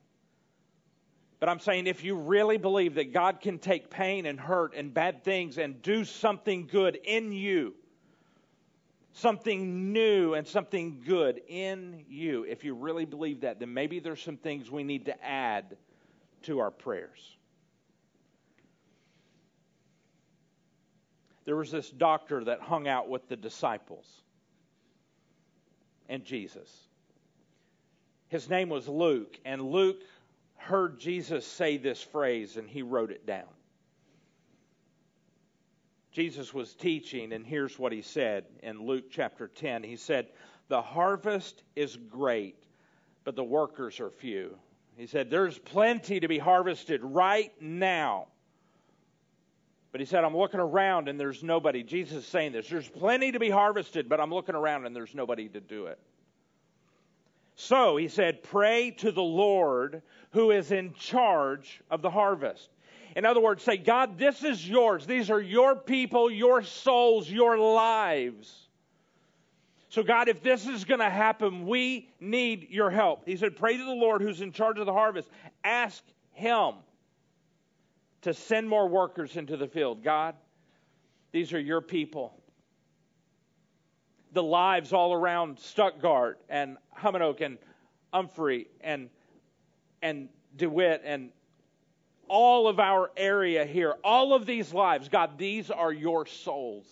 But 1.41 1.49
I'm 1.49 1.59
saying 1.59 1.87
if 1.87 2.03
you 2.03 2.15
really 2.15 2.57
believe 2.57 2.93
that 2.95 3.11
God 3.13 3.41
can 3.41 3.57
take 3.57 3.89
pain 3.89 4.27
and 4.27 4.39
hurt 4.39 4.75
and 4.75 4.93
bad 4.93 5.23
things 5.23 5.57
and 5.57 5.81
do 5.81 6.05
something 6.05 6.67
good 6.67 6.99
in 7.03 7.31
you, 7.31 7.73
something 9.13 9.91
new 9.91 10.35
and 10.35 10.47
something 10.47 11.01
good 11.03 11.41
in 11.47 12.05
you, 12.07 12.43
if 12.43 12.63
you 12.63 12.75
really 12.75 13.05
believe 13.05 13.41
that, 13.41 13.59
then 13.59 13.73
maybe 13.73 13.99
there's 13.99 14.21
some 14.21 14.37
things 14.37 14.69
we 14.69 14.83
need 14.83 15.05
to 15.05 15.25
add 15.25 15.77
to 16.43 16.59
our 16.59 16.69
prayers. 16.69 17.35
There 21.45 21.55
was 21.55 21.71
this 21.71 21.89
doctor 21.89 22.43
that 22.43 22.61
hung 22.61 22.87
out 22.87 23.09
with 23.09 23.27
the 23.29 23.35
disciples 23.35 24.05
and 26.07 26.23
Jesus. 26.23 26.69
His 28.27 28.47
name 28.47 28.69
was 28.69 28.87
Luke, 28.87 29.39
and 29.43 29.61
Luke 29.61 30.03
heard 30.61 30.99
Jesus 30.99 31.45
say 31.45 31.77
this 31.77 32.01
phrase 32.01 32.57
and 32.57 32.69
he 32.69 32.81
wrote 32.81 33.11
it 33.11 33.25
down. 33.25 33.47
Jesus 36.11 36.53
was 36.53 36.73
teaching, 36.73 37.31
and 37.31 37.45
here's 37.45 37.79
what 37.79 37.93
he 37.93 38.01
said 38.01 38.45
in 38.63 38.85
Luke 38.85 39.05
chapter 39.09 39.47
10. 39.47 39.83
He 39.83 39.95
said, 39.95 40.27
The 40.67 40.81
harvest 40.81 41.63
is 41.75 41.95
great, 41.95 42.65
but 43.23 43.35
the 43.35 43.43
workers 43.43 43.99
are 44.01 44.09
few. 44.09 44.57
He 44.97 45.07
said, 45.07 45.29
There's 45.29 45.57
plenty 45.57 46.19
to 46.19 46.27
be 46.27 46.37
harvested 46.37 47.01
right 47.01 47.53
now. 47.61 48.27
But 49.91 49.99
he 49.99 50.05
said, 50.05 50.23
I'm 50.23 50.35
looking 50.35 50.59
around 50.59 51.09
and 51.09 51.19
there's 51.19 51.43
nobody. 51.43 51.83
Jesus 51.83 52.19
is 52.19 52.25
saying 52.25 52.53
this. 52.53 52.69
There's 52.69 52.87
plenty 52.87 53.31
to 53.33 53.39
be 53.39 53.49
harvested, 53.49 54.07
but 54.07 54.21
I'm 54.21 54.33
looking 54.33 54.55
around 54.55 54.85
and 54.85 54.95
there's 54.95 55.13
nobody 55.13 55.49
to 55.49 55.59
do 55.59 55.87
it. 55.87 55.99
So 57.63 57.95
he 57.95 58.07
said, 58.07 58.41
Pray 58.41 58.89
to 58.89 59.11
the 59.11 59.21
Lord 59.21 60.01
who 60.31 60.49
is 60.49 60.71
in 60.71 60.95
charge 60.95 61.79
of 61.91 62.01
the 62.01 62.09
harvest. 62.09 62.69
In 63.15 63.23
other 63.23 63.39
words, 63.39 63.61
say, 63.61 63.77
God, 63.77 64.17
this 64.17 64.43
is 64.43 64.67
yours. 64.67 65.05
These 65.05 65.29
are 65.29 65.39
your 65.39 65.75
people, 65.75 66.31
your 66.31 66.63
souls, 66.63 67.29
your 67.29 67.59
lives. 67.59 68.67
So, 69.89 70.01
God, 70.01 70.27
if 70.27 70.41
this 70.41 70.65
is 70.65 70.85
going 70.85 71.01
to 71.01 71.09
happen, 71.09 71.67
we 71.67 72.09
need 72.19 72.69
your 72.71 72.89
help. 72.89 73.25
He 73.27 73.37
said, 73.37 73.55
Pray 73.55 73.77
to 73.77 73.85
the 73.85 73.91
Lord 73.91 74.23
who's 74.23 74.41
in 74.41 74.51
charge 74.51 74.79
of 74.79 74.87
the 74.87 74.93
harvest. 74.93 75.29
Ask 75.63 76.03
him 76.31 76.73
to 78.23 78.33
send 78.33 78.67
more 78.67 78.89
workers 78.89 79.37
into 79.37 79.55
the 79.55 79.67
field. 79.67 80.03
God, 80.03 80.33
these 81.31 81.53
are 81.53 81.59
your 81.59 81.81
people. 81.81 82.40
The 84.33 84.43
lives 84.43 84.93
all 84.93 85.13
around 85.13 85.59
Stuttgart 85.59 86.39
and 86.49 86.77
Humnoke 86.97 87.41
and 87.41 87.57
Humphrey 88.13 88.67
and 88.81 89.09
and 90.01 90.29
DeWitt 90.55 91.01
and 91.05 91.31
all 92.27 92.67
of 92.67 92.79
our 92.79 93.11
area 93.17 93.65
here, 93.65 93.95
all 94.03 94.33
of 94.33 94.45
these 94.45 94.73
lives, 94.73 95.09
God, 95.09 95.37
these 95.37 95.69
are 95.69 95.91
your 95.91 96.25
souls. 96.25 96.85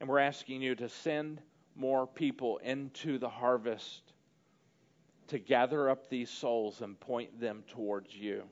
And 0.00 0.08
we're 0.08 0.18
asking 0.18 0.60
you 0.60 0.74
to 0.74 0.88
send 0.88 1.40
more 1.74 2.06
people 2.06 2.58
into 2.58 3.18
the 3.18 3.28
harvest 3.28 4.02
to 5.28 5.38
gather 5.38 5.88
up 5.88 6.10
these 6.10 6.28
souls 6.28 6.82
and 6.82 6.98
point 7.00 7.40
them 7.40 7.64
towards 7.68 8.14
you. 8.14 8.42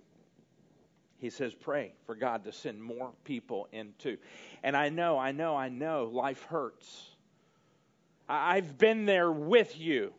He 1.20 1.30
says, 1.30 1.54
pray 1.54 1.92
for 2.06 2.14
God 2.14 2.44
to 2.44 2.52
send 2.52 2.82
more 2.82 3.12
people 3.24 3.68
into. 3.72 4.16
And 4.62 4.76
I 4.76 4.88
know, 4.88 5.18
I 5.18 5.32
know, 5.32 5.54
I 5.54 5.68
know 5.68 6.10
life 6.12 6.42
hurts. 6.44 7.08
I've 8.28 8.78
been 8.78 9.06
there 9.06 9.30
with 9.30 9.78
you 9.78 10.12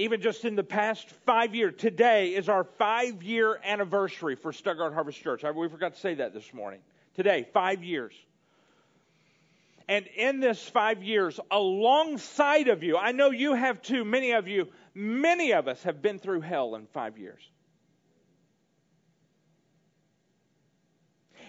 even 0.00 0.22
just 0.22 0.46
in 0.46 0.56
the 0.56 0.62
past 0.62 1.10
five 1.26 1.54
years, 1.54 1.74
today 1.76 2.30
is 2.34 2.48
our 2.48 2.64
five 2.64 3.22
year 3.22 3.60
anniversary 3.62 4.34
for 4.34 4.50
Stuttgart 4.50 4.94
Harvest 4.94 5.22
Church. 5.22 5.42
We 5.42 5.68
forgot 5.68 5.94
to 5.94 6.00
say 6.00 6.14
that 6.14 6.32
this 6.32 6.54
morning. 6.54 6.80
Today, 7.14 7.46
five 7.52 7.84
years. 7.84 8.14
And 9.88 10.06
in 10.16 10.40
this 10.40 10.62
five 10.62 11.02
years, 11.02 11.38
alongside 11.50 12.68
of 12.68 12.82
you, 12.82 12.96
I 12.96 13.12
know 13.12 13.30
you 13.30 13.52
have 13.52 13.82
too, 13.82 14.04
many 14.04 14.32
of 14.32 14.48
you, 14.48 14.68
many 14.94 15.52
of 15.52 15.68
us 15.68 15.82
have 15.82 16.00
been 16.00 16.18
through 16.18 16.40
hell 16.40 16.76
in 16.76 16.86
five 16.86 17.18
years. 17.18 17.42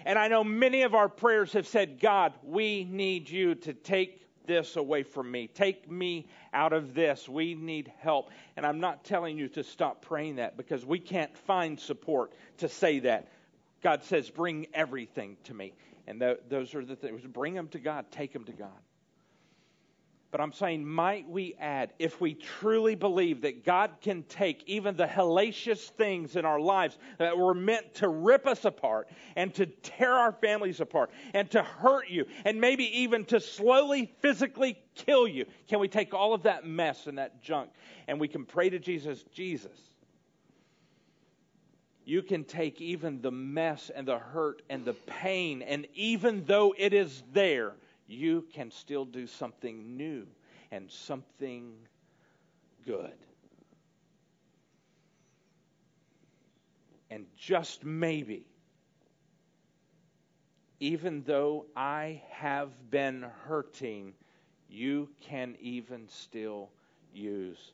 And 0.04 0.18
I 0.18 0.28
know 0.28 0.42
many 0.42 0.82
of 0.82 0.94
our 0.94 1.08
prayers 1.08 1.52
have 1.52 1.66
said, 1.66 2.00
God, 2.00 2.32
we 2.42 2.84
need 2.84 3.28
you 3.28 3.54
to 3.56 3.72
take 3.72 4.22
this 4.46 4.76
away 4.76 5.02
from 5.02 5.30
me. 5.30 5.46
Take 5.46 5.90
me 5.90 6.26
out 6.52 6.72
of 6.72 6.94
this. 6.94 7.28
We 7.28 7.54
need 7.54 7.92
help. 8.00 8.30
And 8.56 8.66
I'm 8.66 8.80
not 8.80 9.04
telling 9.04 9.38
you 9.38 9.48
to 9.50 9.62
stop 9.62 10.02
praying 10.02 10.36
that 10.36 10.56
because 10.56 10.84
we 10.84 10.98
can't 10.98 11.36
find 11.36 11.78
support 11.78 12.32
to 12.58 12.68
say 12.68 12.98
that. 13.00 13.28
God 13.82 14.02
says, 14.04 14.30
Bring 14.30 14.66
everything 14.74 15.36
to 15.44 15.54
me. 15.54 15.72
And 16.06 16.20
th- 16.20 16.40
those 16.48 16.74
are 16.74 16.84
the 16.84 16.96
things. 16.96 17.22
Bring 17.22 17.54
them 17.54 17.68
to 17.68 17.78
God, 17.78 18.06
take 18.10 18.32
them 18.32 18.44
to 18.44 18.52
God. 18.52 18.70
But 20.32 20.40
I'm 20.40 20.54
saying, 20.54 20.86
might 20.86 21.28
we 21.28 21.54
add, 21.60 21.92
if 21.98 22.18
we 22.18 22.32
truly 22.32 22.94
believe 22.94 23.42
that 23.42 23.66
God 23.66 23.90
can 24.00 24.22
take 24.22 24.64
even 24.66 24.96
the 24.96 25.04
hellacious 25.04 25.90
things 25.90 26.36
in 26.36 26.46
our 26.46 26.58
lives 26.58 26.96
that 27.18 27.36
were 27.36 27.52
meant 27.52 27.96
to 27.96 28.08
rip 28.08 28.46
us 28.46 28.64
apart 28.64 29.10
and 29.36 29.52
to 29.54 29.66
tear 29.66 30.14
our 30.14 30.32
families 30.32 30.80
apart 30.80 31.10
and 31.34 31.50
to 31.50 31.62
hurt 31.62 32.08
you 32.08 32.24
and 32.46 32.58
maybe 32.58 32.84
even 33.00 33.26
to 33.26 33.40
slowly 33.40 34.10
physically 34.20 34.78
kill 34.94 35.28
you, 35.28 35.44
can 35.68 35.80
we 35.80 35.86
take 35.86 36.14
all 36.14 36.32
of 36.32 36.44
that 36.44 36.66
mess 36.66 37.06
and 37.06 37.18
that 37.18 37.42
junk 37.42 37.68
and 38.08 38.18
we 38.18 38.26
can 38.26 38.46
pray 38.46 38.70
to 38.70 38.78
Jesus, 38.78 39.22
Jesus, 39.34 39.78
you 42.06 42.22
can 42.22 42.44
take 42.44 42.80
even 42.80 43.20
the 43.20 43.30
mess 43.30 43.90
and 43.94 44.08
the 44.08 44.18
hurt 44.18 44.62
and 44.70 44.84
the 44.86 44.94
pain, 44.94 45.60
and 45.60 45.86
even 45.94 46.44
though 46.46 46.74
it 46.76 46.94
is 46.94 47.22
there, 47.32 47.74
you 48.12 48.44
can 48.52 48.70
still 48.70 49.04
do 49.04 49.26
something 49.26 49.96
new 49.96 50.26
and 50.70 50.90
something 50.90 51.72
good. 52.86 53.14
And 57.10 57.26
just 57.36 57.84
maybe, 57.84 58.46
even 60.80 61.22
though 61.26 61.66
I 61.76 62.22
have 62.30 62.70
been 62.90 63.26
hurting, 63.46 64.14
you 64.68 65.08
can 65.20 65.56
even 65.60 66.08
still 66.08 66.70
use 67.12 67.72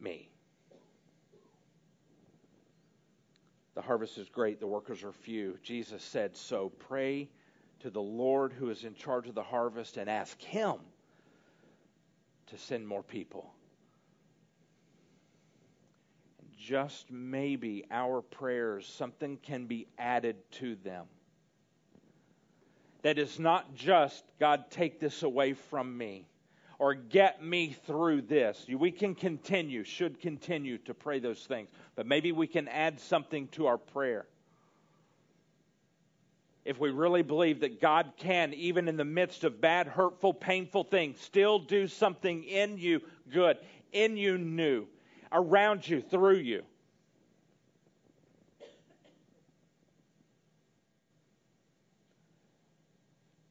me. 0.00 0.28
The 3.74 3.82
harvest 3.82 4.18
is 4.18 4.28
great, 4.28 4.60
the 4.60 4.66
workers 4.66 5.02
are 5.04 5.12
few. 5.12 5.56
Jesus 5.62 6.02
said, 6.02 6.36
So 6.36 6.72
pray 6.78 7.28
to 7.82 7.90
the 7.90 8.02
Lord 8.02 8.52
who 8.52 8.70
is 8.70 8.84
in 8.84 8.94
charge 8.94 9.28
of 9.28 9.34
the 9.34 9.42
harvest 9.42 9.96
and 9.96 10.08
ask 10.08 10.40
Him 10.40 10.76
to 12.46 12.58
send 12.58 12.86
more 12.86 13.02
people. 13.02 13.52
Just 16.56 17.10
maybe 17.10 17.84
our 17.90 18.22
prayers, 18.22 18.86
something 18.86 19.36
can 19.42 19.66
be 19.66 19.88
added 19.98 20.36
to 20.52 20.76
them. 20.76 21.06
That 23.02 23.18
is 23.18 23.40
not 23.40 23.74
just, 23.74 24.22
God, 24.38 24.70
take 24.70 25.00
this 25.00 25.24
away 25.24 25.54
from 25.54 25.98
me 25.98 26.28
or 26.78 26.94
get 26.94 27.42
me 27.42 27.76
through 27.86 28.22
this. 28.22 28.64
We 28.68 28.92
can 28.92 29.16
continue, 29.16 29.82
should 29.82 30.20
continue 30.20 30.78
to 30.78 30.94
pray 30.94 31.18
those 31.18 31.44
things, 31.44 31.68
but 31.96 32.06
maybe 32.06 32.30
we 32.30 32.46
can 32.46 32.68
add 32.68 33.00
something 33.00 33.48
to 33.48 33.66
our 33.66 33.78
prayer 33.78 34.26
if 36.64 36.78
we 36.78 36.90
really 36.90 37.22
believe 37.22 37.60
that 37.60 37.80
God 37.80 38.12
can, 38.16 38.54
even 38.54 38.88
in 38.88 38.96
the 38.96 39.04
midst 39.04 39.42
of 39.44 39.60
bad, 39.60 39.88
hurtful, 39.88 40.32
painful 40.32 40.84
things, 40.84 41.20
still 41.20 41.58
do 41.58 41.88
something 41.88 42.44
in 42.44 42.78
you 42.78 43.00
good, 43.30 43.58
in 43.92 44.16
you 44.16 44.38
new, 44.38 44.86
around 45.32 45.88
you, 45.88 46.00
through 46.00 46.36
you. 46.36 46.62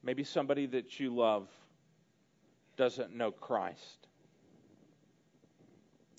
Maybe 0.02 0.24
somebody 0.24 0.66
that 0.66 0.98
you 0.98 1.14
love 1.14 1.48
doesn't 2.76 3.14
know 3.14 3.30
Christ. 3.30 4.08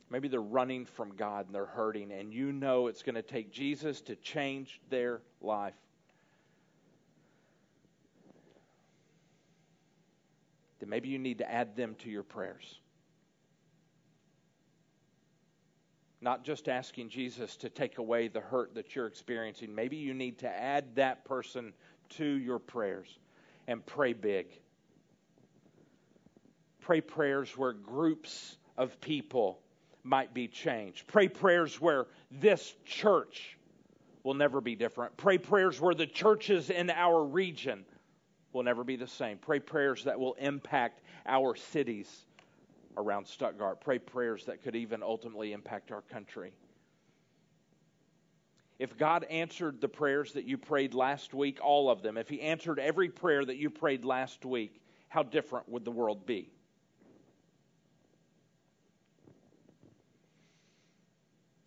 Maybe 0.09 0.27
they're 0.27 0.39
running 0.39 0.85
from 0.85 1.15
God 1.15 1.47
and 1.47 1.55
they're 1.55 1.65
hurting, 1.65 2.11
and 2.11 2.31
you 2.31 2.51
know 2.51 2.85
it's 2.85 3.01
going 3.01 3.15
to 3.15 3.23
take 3.23 3.51
Jesus 3.51 3.99
to 4.01 4.15
change 4.15 4.79
their 4.89 5.21
life. 5.41 5.73
Then 10.83 10.89
maybe 10.89 11.07
you 11.07 11.17
need 11.17 11.37
to 11.37 11.49
add 11.49 11.77
them 11.77 11.95
to 11.99 12.09
your 12.09 12.23
prayers. 12.23 12.81
Not 16.19 16.43
just 16.43 16.67
asking 16.67 17.07
Jesus 17.07 17.55
to 17.57 17.69
take 17.69 17.99
away 17.99 18.27
the 18.27 18.41
hurt 18.41 18.75
that 18.75 18.93
you're 18.93 19.07
experiencing. 19.07 19.73
Maybe 19.73 19.95
you 19.95 20.13
need 20.13 20.39
to 20.39 20.49
add 20.49 20.95
that 20.95 21.23
person 21.23 21.71
to 22.17 22.25
your 22.25 22.59
prayers 22.59 23.07
and 23.65 23.85
pray 23.85 24.11
big. 24.11 24.47
Pray 26.81 26.99
prayers 26.99 27.57
where 27.57 27.71
groups 27.71 28.57
of 28.77 28.99
people 28.99 29.61
might 30.03 30.33
be 30.33 30.49
changed. 30.49 31.07
Pray 31.07 31.29
prayers 31.29 31.79
where 31.79 32.07
this 32.29 32.75
church 32.83 33.57
will 34.23 34.33
never 34.33 34.59
be 34.59 34.75
different. 34.75 35.15
Pray 35.15 35.37
prayers 35.37 35.79
where 35.79 35.95
the 35.95 36.07
churches 36.07 36.69
in 36.69 36.89
our 36.89 37.23
region 37.23 37.85
will 38.53 38.63
never 38.63 38.83
be 38.83 38.95
the 38.95 39.07
same. 39.07 39.37
Pray 39.37 39.59
prayers 39.59 40.03
that 40.03 40.19
will 40.19 40.35
impact 40.35 41.01
our 41.25 41.55
cities 41.55 42.25
around 42.97 43.27
Stuttgart. 43.27 43.81
Pray 43.81 43.99
prayers 43.99 44.45
that 44.45 44.63
could 44.63 44.75
even 44.75 45.01
ultimately 45.03 45.51
impact 45.51 45.91
our 45.91 46.01
country. 46.01 46.53
If 48.79 48.97
God 48.97 49.23
answered 49.25 49.81
the 49.81 49.87
prayers 49.87 50.33
that 50.33 50.45
you 50.45 50.57
prayed 50.57 50.93
last 50.93 51.33
week, 51.33 51.59
all 51.61 51.89
of 51.89 52.01
them, 52.01 52.17
if 52.17 52.27
He 52.27 52.41
answered 52.41 52.79
every 52.79 53.09
prayer 53.09 53.45
that 53.45 53.57
you 53.57 53.69
prayed 53.69 54.03
last 54.03 54.45
week, 54.45 54.81
how 55.09 55.23
different 55.23 55.69
would 55.69 55.85
the 55.85 55.91
world 55.91 56.25
be? 56.25 56.49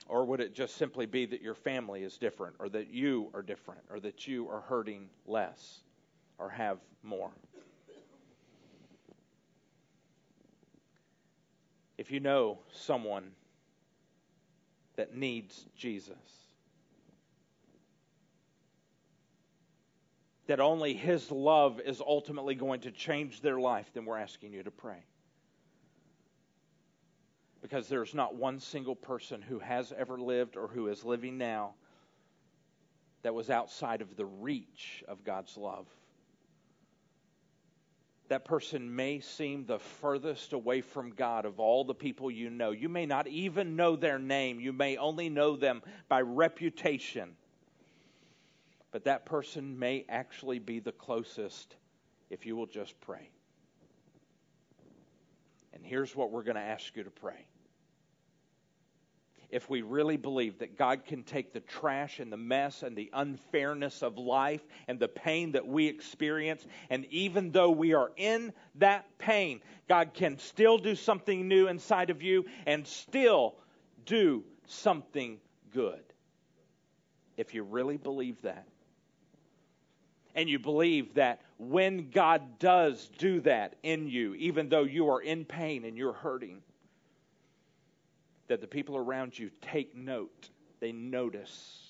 Or 0.09 0.25
would 0.25 0.40
it 0.40 0.55
just 0.55 0.77
simply 0.77 1.07
be 1.07 1.27
that 1.27 1.42
your 1.42 1.55
family 1.55 2.03
is 2.05 2.16
different, 2.16 2.57
or 2.59 2.68
that 2.68 2.88
you 2.92 3.31
are 3.35 3.42
different, 3.42 3.81
or 3.90 3.99
that 4.01 4.27
you 4.29 4.49
are 4.49 4.61
hurting 4.61 5.09
less? 5.27 5.81
Or 6.38 6.51
have 6.51 6.79
more. 7.03 7.31
If 11.99 12.11
you 12.11 12.20
know 12.20 12.59
someone 12.72 13.31
that 14.96 15.16
needs 15.16 15.66
Jesus, 15.77 16.16
that 20.46 20.61
only 20.61 20.94
His 20.94 21.31
love 21.31 21.81
is 21.81 22.01
ultimately 22.01 22.55
going 22.55 22.81
to 22.81 22.90
change 22.90 23.40
their 23.40 23.59
life, 23.59 23.90
then 23.94 24.05
we're 24.05 24.18
asking 24.18 24.53
you 24.53 24.62
to 24.62 24.70
pray. 24.70 25.03
Because 27.62 27.88
there's 27.88 28.14
not 28.14 28.37
one 28.37 28.61
single 28.61 28.94
person 28.94 29.42
who 29.42 29.59
has 29.59 29.92
ever 29.96 30.20
lived 30.20 30.57
or 30.57 30.68
who 30.68 30.88
is 30.88 31.05
living 31.05 31.38
now 31.38 31.75
that 33.22 33.35
was 33.35 33.51
outside 33.51 34.03
of 34.03 34.16
the 34.16 34.27
reach 34.27 35.03
of 35.09 35.25
God's 35.25 35.57
love 35.57 35.87
that 38.29 38.45
person 38.45 38.95
may 38.95 39.21
seem 39.21 39.65
the 39.65 39.79
furthest 39.79 40.53
away 40.53 40.81
from 40.81 41.11
God 41.11 41.45
of 41.45 41.61
all 41.61 41.85
the 41.85 41.95
people 41.95 42.31
you 42.31 42.51
know. 42.51 42.71
You 42.71 42.89
may 42.89 43.07
not 43.07 43.27
even 43.29 43.77
know 43.77 43.97
their 43.97 44.19
name, 44.19 44.61
you 44.61 44.73
may 44.73 44.97
only 44.97 45.29
know 45.29 45.57
them 45.57 45.83
by 46.09 46.23
reputation. 46.23 47.37
But 48.91 49.05
that 49.05 49.27
person 49.27 49.79
may 49.79 50.05
actually 50.09 50.59
be 50.59 50.81
the 50.81 50.93
closest 50.93 51.77
if 52.31 52.47
you 52.47 52.57
will 52.57 52.67
just 52.67 52.99
pray. 53.01 53.31
And 55.73 55.85
here's 55.85 56.17
what 56.17 56.31
we're 56.31 56.43
going 56.43 56.57
to 56.57 56.62
ask 56.62 56.97
you 56.97 57.05
to 57.05 57.11
pray 57.11 57.47
if 59.50 59.68
we 59.70 59.82
really 59.82 60.16
believe 60.16 60.59
that 60.59 60.76
God 60.76 61.04
can 61.04 61.22
take 61.22 61.52
the 61.52 61.61
trash 61.61 62.20
and 62.20 62.32
the 62.32 62.37
mess 62.37 62.82
and 62.82 62.96
the 62.96 63.11
unfairness 63.12 64.02
of 64.02 64.18
life 64.18 64.62
and 64.88 64.98
the 64.98 65.09
pain 65.09 65.52
that 65.52 65.66
we 65.66 65.87
experience, 65.87 66.66
and 66.90 67.04
even 67.06 67.52
though 67.52 67.70
we 67.70 67.94
are 67.94 68.11
in 68.16 68.52
that 68.76 69.06
pain, 69.18 69.61
God 69.88 70.14
can 70.14 70.38
still 70.38 70.78
do 70.78 70.94
something 70.94 71.48
new 71.48 71.68
inside 71.68 72.11
of 72.11 72.22
you 72.22 72.44
and 72.66 72.87
still 72.87 73.54
do 74.04 74.44
something 74.66 75.38
good. 75.72 76.02
If 77.37 77.54
you 77.54 77.62
really 77.62 77.96
believe 77.96 78.40
that, 78.42 78.66
and 80.35 80.50
you 80.50 80.59
believe 80.59 81.14
that 81.14 81.40
when 81.59 82.11
God 82.11 82.59
does 82.59 83.09
do 83.18 83.40
that 83.40 83.76
in 83.82 84.06
you, 84.06 84.35
even 84.35 84.68
though 84.68 84.85
you 84.85 85.09
are 85.09 85.20
in 85.20 85.46
pain 85.46 85.85
and 85.87 85.96
you're 85.96 86.12
hurting, 86.12 86.62
that 88.48 88.61
the 88.61 88.66
people 88.66 88.96
around 88.96 89.38
you 89.38 89.50
take 89.61 89.96
note, 89.96 90.50
they 90.80 90.92
notice. 90.92 91.82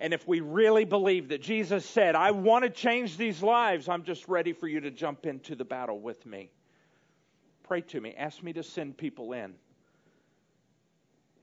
And 0.00 0.12
if 0.12 0.26
we 0.26 0.40
really 0.40 0.84
believe 0.84 1.28
that 1.28 1.40
Jesus 1.40 1.86
said, 1.86 2.16
I 2.16 2.32
want 2.32 2.64
to 2.64 2.70
change 2.70 3.16
these 3.16 3.42
lives, 3.42 3.88
I'm 3.88 4.02
just 4.02 4.26
ready 4.28 4.52
for 4.52 4.66
you 4.66 4.80
to 4.80 4.90
jump 4.90 5.26
into 5.26 5.54
the 5.54 5.64
battle 5.64 6.00
with 6.00 6.26
me. 6.26 6.50
Pray 7.62 7.82
to 7.82 8.00
me. 8.00 8.14
Ask 8.18 8.42
me 8.42 8.52
to 8.54 8.62
send 8.62 8.96
people 8.96 9.32
in. 9.32 9.54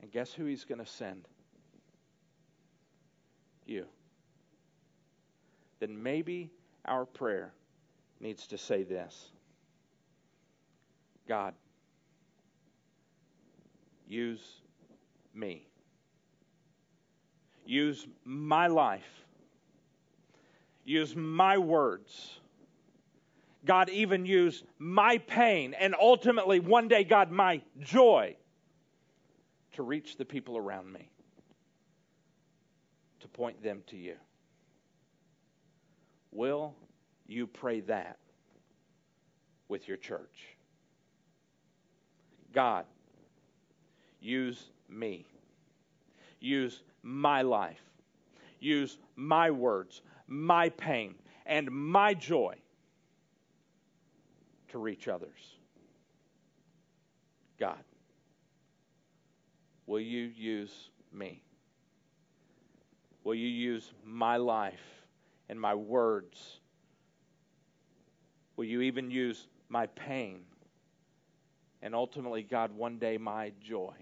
And 0.02 0.12
guess 0.12 0.34
who 0.34 0.46
he's 0.46 0.66
going 0.66 0.80
to 0.80 0.86
send? 0.86 1.26
You. 3.66 3.86
Then 5.80 6.04
maybe 6.04 6.52
our 6.86 7.06
prayer 7.06 7.54
needs 8.20 8.48
to 8.48 8.58
say 8.58 8.84
this 8.84 9.32
God, 11.28 11.54
use 14.10 14.62
me. 15.34 15.66
Use 17.66 18.06
my 18.26 18.68
life. 18.68 19.26
Use 20.84 21.16
my 21.16 21.58
words. 21.58 22.40
God, 23.66 23.90
even 23.90 24.26
use 24.26 24.64
my 24.80 25.20
pain 25.20 25.76
and 25.76 25.94
ultimately 26.00 26.60
one 26.60 26.88
day, 26.88 27.04
God, 27.04 27.30
my 27.30 27.62
joy 27.80 28.36
to 29.74 29.84
reach 29.84 30.18
the 30.18 30.26
people 30.26 30.58
around 30.58 30.92
me, 30.92 31.10
to 33.20 33.28
point 33.28 33.62
them 33.62 33.84
to 33.88 33.98
you. 33.98 34.16
Will 36.32 36.74
you 37.28 37.46
pray 37.46 37.82
that 37.82 38.18
with 39.68 39.88
your 39.88 39.98
church? 39.98 40.56
God, 42.52 42.86
use 44.20 44.70
me. 44.90 45.26
Use 46.40 46.82
my 47.04 47.42
life. 47.42 47.82
Use 48.60 48.98
my 49.16 49.52
words, 49.52 50.02
my 50.28 50.70
pain, 50.70 51.16
and 51.46 51.70
my 51.72 52.14
joy 52.14 52.56
to 54.70 54.78
reach 54.78 55.08
others. 55.08 55.58
God, 57.60 57.84
will 59.86 60.00
you 60.00 60.32
use 60.36 60.90
me? 61.14 61.42
Will 63.24 63.36
you 63.36 63.48
use 63.48 63.92
my 64.06 64.38
life 64.38 65.06
and 65.50 65.60
my 65.60 65.76
words? 65.76 66.60
Will 68.56 68.66
you 68.66 68.82
even 68.82 69.10
use 69.12 69.48
my 69.70 69.88
pain? 69.88 70.42
And 71.82 71.96
ultimately, 71.96 72.44
God, 72.44 72.72
one 72.76 72.98
day 72.98 73.18
my 73.18 73.52
joy 73.62 73.94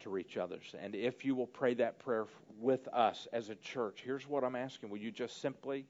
to 0.00 0.10
reach 0.10 0.36
others. 0.36 0.74
And 0.80 0.94
if 0.94 1.24
you 1.24 1.34
will 1.34 1.46
pray 1.46 1.74
that 1.74 1.98
prayer 1.98 2.26
with 2.58 2.88
us 2.88 3.26
as 3.32 3.48
a 3.48 3.54
church, 3.54 4.02
here's 4.04 4.28
what 4.28 4.44
I'm 4.44 4.56
asking. 4.56 4.90
Will 4.90 4.98
you 4.98 5.10
just 5.10 5.40
simply 5.40 5.86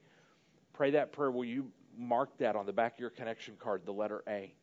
pray 0.73 0.91
that 0.91 1.11
prayer? 1.11 1.31
Will 1.31 1.45
you 1.45 1.71
mark 1.97 2.37
that 2.37 2.55
on 2.55 2.65
the 2.65 2.73
back 2.73 2.93
of 2.93 2.99
your 2.99 3.09
connection 3.09 3.55
card, 3.59 3.81
the 3.85 3.93
letter 3.93 4.23
A? 4.27 4.53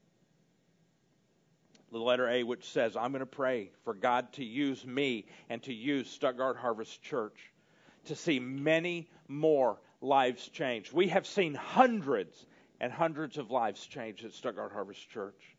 The 1.91 1.99
letter 1.99 2.29
A, 2.29 2.43
which 2.43 2.69
says, 2.71 2.97
I'm 2.97 3.13
going 3.13 3.21
to 3.21 3.27
pray 3.27 3.71
for 3.85 3.95
God 3.95 4.33
to 4.35 4.45
use 4.45 4.85
me 4.85 5.27
and 5.49 5.63
to 5.63 5.73
use 5.73 6.11
Stuttgart 6.11 6.59
Harvest 6.59 7.03
Church 7.03 7.51
to 8.07 8.15
see 8.15 8.39
many 8.39 9.09
more 9.27 9.79
lives 10.01 10.49
changed. 10.49 10.93
We 10.93 11.09
have 11.09 11.27
seen 11.27 11.55
hundreds 11.55 12.47
and 12.81 12.93
hundreds 12.93 13.39
of 13.39 13.51
lives 13.51 13.85
changed 13.87 14.25
at 14.25 14.33
Stuttgart 14.33 14.73
Harvest 14.73 15.09
Church. 15.11 15.57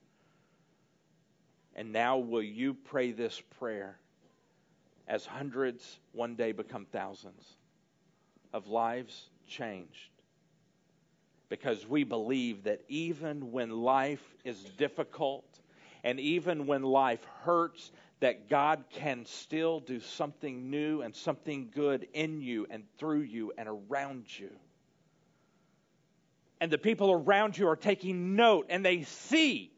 And 1.79 1.93
now, 1.93 2.17
will 2.17 2.43
you 2.43 2.73
pray 2.73 3.13
this 3.13 3.41
prayer 3.57 3.97
as 5.07 5.25
hundreds 5.25 5.97
one 6.11 6.35
day 6.35 6.51
become 6.51 6.85
thousands 6.91 7.55
of 8.51 8.67
lives 8.67 9.29
changed? 9.47 10.11
Because 11.47 11.87
we 11.87 12.03
believe 12.03 12.65
that 12.65 12.81
even 12.89 13.53
when 13.53 13.69
life 13.69 14.21
is 14.43 14.61
difficult 14.77 15.45
and 16.03 16.19
even 16.19 16.67
when 16.67 16.83
life 16.83 17.25
hurts, 17.43 17.93
that 18.19 18.49
God 18.49 18.83
can 18.91 19.25
still 19.25 19.79
do 19.79 20.01
something 20.01 20.69
new 20.69 21.01
and 21.01 21.15
something 21.15 21.69
good 21.73 22.09
in 22.11 22.41
you 22.41 22.67
and 22.69 22.83
through 22.97 23.21
you 23.21 23.53
and 23.57 23.69
around 23.69 24.25
you. 24.37 24.51
And 26.59 26.69
the 26.69 26.77
people 26.77 27.09
around 27.13 27.57
you 27.57 27.69
are 27.69 27.77
taking 27.77 28.35
note 28.35 28.65
and 28.69 28.83
they 28.83 29.03
see 29.03 29.71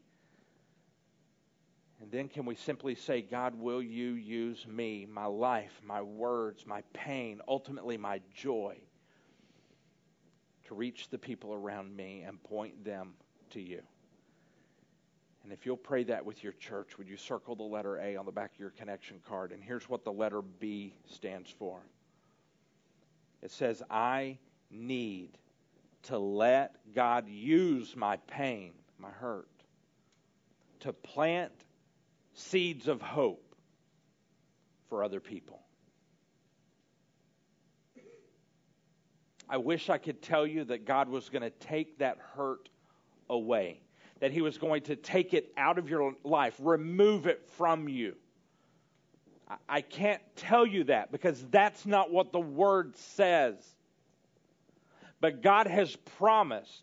then 2.12 2.28
can 2.28 2.44
we 2.44 2.54
simply 2.54 2.94
say, 2.94 3.22
God, 3.22 3.54
will 3.58 3.82
you 3.82 4.10
use 4.10 4.66
me, 4.66 5.06
my 5.10 5.24
life, 5.24 5.72
my 5.82 6.02
words, 6.02 6.66
my 6.66 6.82
pain, 6.92 7.40
ultimately 7.48 7.96
my 7.96 8.20
joy, 8.34 8.76
to 10.68 10.74
reach 10.74 11.08
the 11.08 11.16
people 11.16 11.54
around 11.54 11.96
me 11.96 12.22
and 12.26 12.42
point 12.44 12.84
them 12.84 13.14
to 13.50 13.62
you? 13.62 13.80
And 15.42 15.52
if 15.52 15.64
you'll 15.64 15.78
pray 15.78 16.04
that 16.04 16.24
with 16.24 16.44
your 16.44 16.52
church, 16.52 16.98
would 16.98 17.08
you 17.08 17.16
circle 17.16 17.56
the 17.56 17.62
letter 17.62 17.98
A 17.98 18.16
on 18.16 18.26
the 18.26 18.30
back 18.30 18.52
of 18.52 18.60
your 18.60 18.70
connection 18.70 19.18
card? 19.26 19.50
And 19.50 19.64
here's 19.64 19.88
what 19.88 20.04
the 20.04 20.12
letter 20.12 20.42
B 20.42 20.94
stands 21.06 21.50
for 21.50 21.80
it 23.40 23.50
says, 23.50 23.82
I 23.90 24.38
need 24.70 25.30
to 26.04 26.18
let 26.18 26.76
God 26.94 27.26
use 27.26 27.96
my 27.96 28.18
pain, 28.28 28.72
my 28.98 29.10
hurt, 29.10 29.48
to 30.80 30.92
plant 30.92 31.52
seeds 32.34 32.88
of 32.88 33.00
hope 33.00 33.54
for 34.88 35.04
other 35.04 35.20
people. 35.20 35.60
I 39.48 39.58
wish 39.58 39.90
I 39.90 39.98
could 39.98 40.22
tell 40.22 40.46
you 40.46 40.64
that 40.64 40.86
God 40.86 41.08
was 41.08 41.28
going 41.28 41.42
to 41.42 41.50
take 41.50 41.98
that 41.98 42.18
hurt 42.34 42.70
away, 43.28 43.80
that 44.20 44.32
He 44.32 44.40
was 44.40 44.56
going 44.56 44.82
to 44.84 44.96
take 44.96 45.34
it 45.34 45.52
out 45.56 45.78
of 45.78 45.90
your 45.90 46.14
life, 46.24 46.54
remove 46.58 47.26
it 47.26 47.46
from 47.56 47.88
you. 47.88 48.14
I 49.68 49.82
can't 49.82 50.22
tell 50.36 50.66
you 50.66 50.84
that 50.84 51.12
because 51.12 51.44
that's 51.50 51.84
not 51.84 52.10
what 52.10 52.32
the 52.32 52.40
Word 52.40 52.96
says. 52.96 53.54
But 55.20 55.42
God 55.42 55.66
has 55.66 55.94
promised 56.18 56.82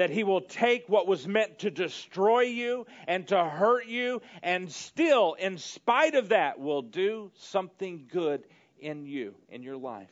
that 0.00 0.08
he 0.08 0.24
will 0.24 0.40
take 0.40 0.88
what 0.88 1.06
was 1.06 1.28
meant 1.28 1.58
to 1.58 1.70
destroy 1.70 2.40
you 2.40 2.86
and 3.06 3.28
to 3.28 3.44
hurt 3.44 3.84
you, 3.86 4.22
and 4.42 4.72
still, 4.72 5.34
in 5.34 5.58
spite 5.58 6.14
of 6.14 6.30
that, 6.30 6.58
will 6.58 6.80
do 6.80 7.30
something 7.34 8.06
good 8.10 8.42
in 8.78 9.04
you, 9.04 9.34
in 9.50 9.62
your 9.62 9.76
life. 9.76 10.08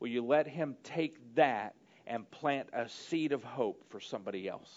Will 0.00 0.08
you 0.08 0.24
let 0.24 0.48
him 0.48 0.74
take 0.82 1.36
that 1.36 1.76
and 2.04 2.28
plant 2.32 2.68
a 2.72 2.88
seed 2.88 3.30
of 3.30 3.44
hope 3.44 3.84
for 3.90 4.00
somebody 4.00 4.48
else? 4.48 4.76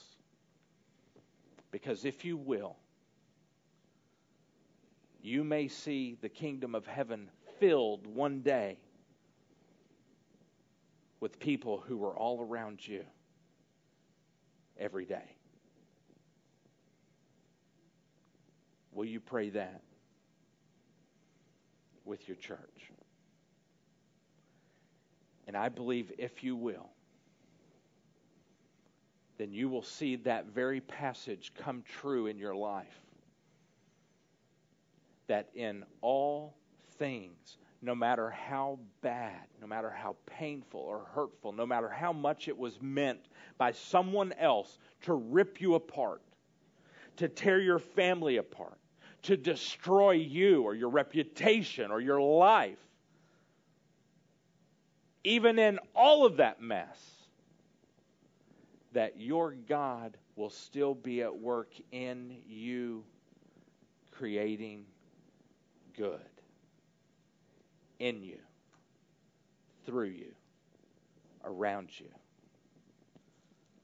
Because 1.72 2.06
if 2.06 2.24
you 2.24 2.38
will, 2.38 2.76
you 5.24 5.44
may 5.44 5.70
see 5.70 6.20
the 6.22 6.30
kingdom 6.30 6.76
of 6.76 6.86
heaven 6.86 7.32
filled 7.60 8.06
one 8.06 8.42
day 8.42 8.78
with 11.20 11.40
people 11.40 11.84
who 11.88 11.98
were 11.98 12.16
all 12.16 12.40
around 12.40 12.88
you 12.88 13.04
every 14.80 15.06
day. 15.06 15.36
Will 18.92 19.06
you 19.06 19.20
pray 19.20 19.50
that 19.52 19.82
with 22.04 22.28
your 22.28 22.38
church? 22.38 22.92
And 25.48 25.56
I 25.56 25.70
believe 25.70 26.12
if 26.18 26.44
you 26.44 26.56
will, 26.56 26.90
then 29.38 29.54
you 29.54 29.70
will 29.70 29.84
see 29.84 30.16
that 30.18 30.48
very 30.48 30.82
passage 30.82 31.54
come 31.56 31.84
true 32.02 32.28
in 32.28 32.38
your 32.38 32.56
life. 32.56 33.00
That 35.28 35.50
in 35.54 35.84
all 36.02 36.56
things, 36.98 37.58
no 37.88 37.96
matter 37.96 38.30
how 38.30 38.78
bad, 39.02 39.48
no 39.62 39.66
matter 39.66 39.90
how 39.90 40.14
painful 40.26 40.82
or 40.82 41.08
hurtful, 41.16 41.54
no 41.54 41.66
matter 41.66 41.88
how 41.88 42.12
much 42.12 42.50
it 42.50 42.58
was 42.58 42.78
meant 42.82 43.30
by 43.58 43.72
someone 43.72 44.34
else 44.34 44.78
to 45.02 45.14
rip 45.14 45.62
you 45.62 45.76
apart, 45.76 46.22
to 47.16 47.30
tear 47.30 47.62
your 47.62 47.80
family 47.80 48.38
apart, 48.38 48.78
to 49.22 49.38
destroy 49.38 50.12
you 50.12 50.64
or 50.64 50.76
your 50.76 50.90
reputation 50.90 51.90
or 51.90 52.02
your 52.02 52.20
life, 52.20 52.78
even 55.24 55.58
in 55.58 55.80
all 55.96 56.26
of 56.26 56.36
that 56.38 56.62
mess, 56.62 57.00
that 58.92 59.18
your 59.18 59.54
God 59.54 60.18
will 60.36 60.50
still 60.50 60.94
be 60.94 61.22
at 61.22 61.34
work 61.40 61.72
in 61.94 62.36
you, 62.50 63.06
creating 64.12 64.84
good 65.96 66.37
in 68.00 68.24
you, 68.24 68.40
through 69.86 70.10
you, 70.10 70.34
around 71.44 71.90
you. 72.00 72.10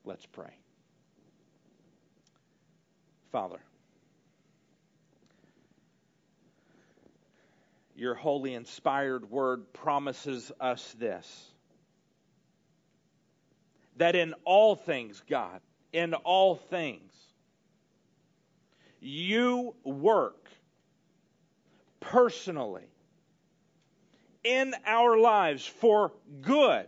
Let's 0.05 0.25
pray. 0.25 0.53
Father, 3.31 3.59
your 7.95 8.15
holy 8.15 8.53
inspired 8.53 9.29
word 9.29 9.71
promises 9.73 10.51
us 10.59 10.95
this 10.99 11.49
that 13.97 14.15
in 14.15 14.33
all 14.43 14.75
things, 14.75 15.21
God, 15.29 15.61
in 15.91 16.13
all 16.13 16.55
things, 16.55 17.11
you 18.99 19.75
work 19.83 20.49
personally 21.99 22.87
in 24.43 24.75
our 24.85 25.17
lives 25.17 25.65
for 25.65 26.11
good 26.41 26.87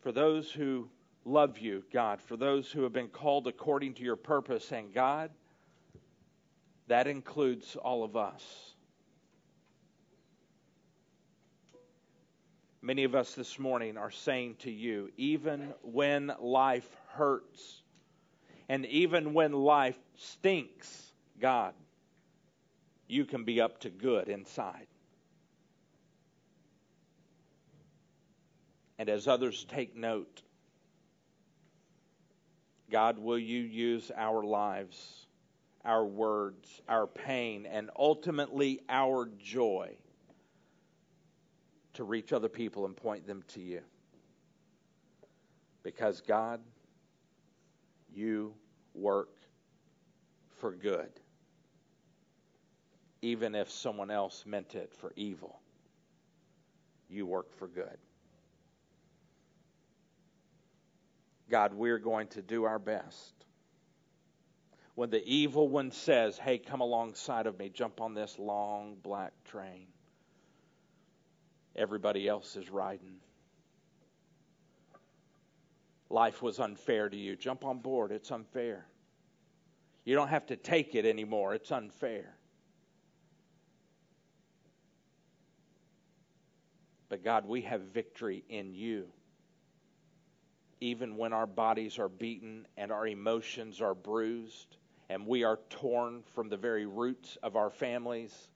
for 0.00 0.12
those 0.12 0.50
who 0.50 0.88
love 1.24 1.58
you, 1.58 1.82
God, 1.92 2.20
for 2.22 2.36
those 2.36 2.70
who 2.70 2.82
have 2.84 2.92
been 2.92 3.08
called 3.08 3.48
according 3.48 3.94
to 3.94 4.04
your 4.04 4.16
purpose, 4.16 4.70
and 4.70 4.94
God, 4.94 5.30
that 6.86 7.08
includes 7.08 7.74
all 7.74 8.04
of 8.04 8.16
us. 8.16 8.44
Many 12.80 13.02
of 13.02 13.16
us 13.16 13.34
this 13.34 13.58
morning 13.58 13.96
are 13.96 14.12
saying 14.12 14.56
to 14.60 14.70
you, 14.70 15.10
even 15.16 15.74
when 15.82 16.30
life 16.38 16.88
hurts, 17.08 17.82
and 18.68 18.86
even 18.86 19.34
when 19.34 19.52
life 19.52 19.98
stinks, 20.14 21.10
God, 21.40 21.74
you 23.08 23.24
can 23.24 23.42
be 23.42 23.60
up 23.60 23.80
to 23.80 23.90
good 23.90 24.28
inside. 24.28 24.86
And 28.98 29.08
as 29.08 29.28
others 29.28 29.66
take 29.68 29.94
note, 29.94 30.42
God, 32.90 33.18
will 33.18 33.38
you 33.38 33.60
use 33.60 34.10
our 34.16 34.42
lives, 34.42 35.26
our 35.84 36.04
words, 36.04 36.80
our 36.88 37.06
pain, 37.06 37.66
and 37.66 37.90
ultimately 37.98 38.80
our 38.88 39.28
joy 39.38 39.96
to 41.94 42.04
reach 42.04 42.32
other 42.32 42.48
people 42.48 42.86
and 42.86 42.96
point 42.96 43.26
them 43.26 43.42
to 43.48 43.60
you? 43.60 43.80
Because, 45.82 46.20
God, 46.20 46.60
you 48.14 48.54
work 48.94 49.30
for 50.58 50.72
good, 50.72 51.10
even 53.20 53.54
if 53.54 53.70
someone 53.70 54.10
else 54.10 54.44
meant 54.46 54.74
it 54.74 54.92
for 54.94 55.12
evil. 55.16 55.60
You 57.08 57.26
work 57.26 57.52
for 57.58 57.68
good. 57.68 57.98
God, 61.50 61.74
we're 61.74 61.98
going 61.98 62.28
to 62.28 62.42
do 62.42 62.64
our 62.64 62.78
best. 62.78 63.34
When 64.94 65.10
the 65.10 65.24
evil 65.24 65.68
one 65.68 65.92
says, 65.92 66.38
Hey, 66.38 66.58
come 66.58 66.80
alongside 66.80 67.46
of 67.46 67.58
me, 67.58 67.68
jump 67.68 68.00
on 68.00 68.14
this 68.14 68.38
long 68.38 68.96
black 69.02 69.32
train, 69.44 69.86
everybody 71.76 72.26
else 72.28 72.56
is 72.56 72.70
riding. 72.70 73.16
Life 76.08 76.40
was 76.40 76.60
unfair 76.60 77.08
to 77.08 77.16
you. 77.16 77.36
Jump 77.36 77.64
on 77.64 77.80
board, 77.80 78.12
it's 78.12 78.30
unfair. 78.30 78.86
You 80.04 80.14
don't 80.14 80.28
have 80.28 80.46
to 80.46 80.56
take 80.56 80.94
it 80.94 81.04
anymore, 81.04 81.54
it's 81.54 81.70
unfair. 81.70 82.36
But 87.08 87.22
God, 87.22 87.46
we 87.46 87.62
have 87.62 87.82
victory 87.82 88.44
in 88.48 88.72
you 88.72 89.06
even 90.86 91.16
when 91.16 91.32
our 91.32 91.46
bodies 91.46 91.98
are 91.98 92.08
beaten 92.08 92.64
and 92.76 92.92
our 92.92 93.08
emotions 93.08 93.80
are 93.80 93.94
bruised 93.94 94.76
and 95.08 95.26
we 95.26 95.42
are 95.42 95.58
torn 95.68 96.22
from 96.32 96.48
the 96.48 96.56
very 96.56 96.86
roots 96.86 97.36
of 97.42 97.56
our 97.56 97.70
families, 97.70 98.48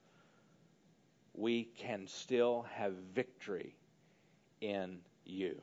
we 1.34 1.64
can 1.64 2.06
still 2.06 2.64
have 2.72 2.92
victory 3.14 3.74
in 4.60 4.98
you. 5.24 5.60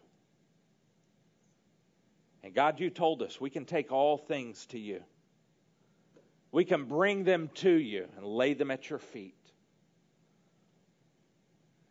And 2.44 2.54
God, 2.54 2.82
you 2.82 2.90
told 2.90 3.22
us 3.22 3.40
we 3.40 3.50
can 3.50 3.64
take 3.64 3.94
all 3.94 4.18
things 4.18 4.66
to 4.68 4.80
you. 4.80 5.02
We 6.52 6.66
can 6.66 6.84
bring 6.84 7.24
them 7.24 7.50
to 7.56 7.72
you 7.72 8.08
and 8.18 8.26
lay 8.26 8.54
them 8.54 8.72
at 8.72 8.90
your 8.90 9.00
feet. 9.00 9.37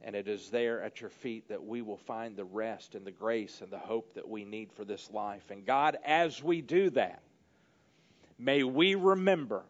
And 0.06 0.14
it 0.14 0.28
is 0.28 0.50
there 0.50 0.80
at 0.82 1.00
your 1.00 1.10
feet 1.10 1.48
that 1.48 1.64
we 1.64 1.82
will 1.82 1.96
find 1.96 2.36
the 2.36 2.44
rest 2.44 2.94
and 2.94 3.04
the 3.04 3.10
grace 3.10 3.60
and 3.60 3.72
the 3.72 3.78
hope 3.78 4.14
that 4.14 4.28
we 4.28 4.44
need 4.44 4.72
for 4.72 4.84
this 4.84 5.10
life. 5.10 5.50
And 5.50 5.66
God, 5.66 5.98
as 6.04 6.40
we 6.40 6.62
do 6.62 6.90
that, 6.90 7.22
may 8.38 8.62
we 8.62 8.94
remember 8.94 9.64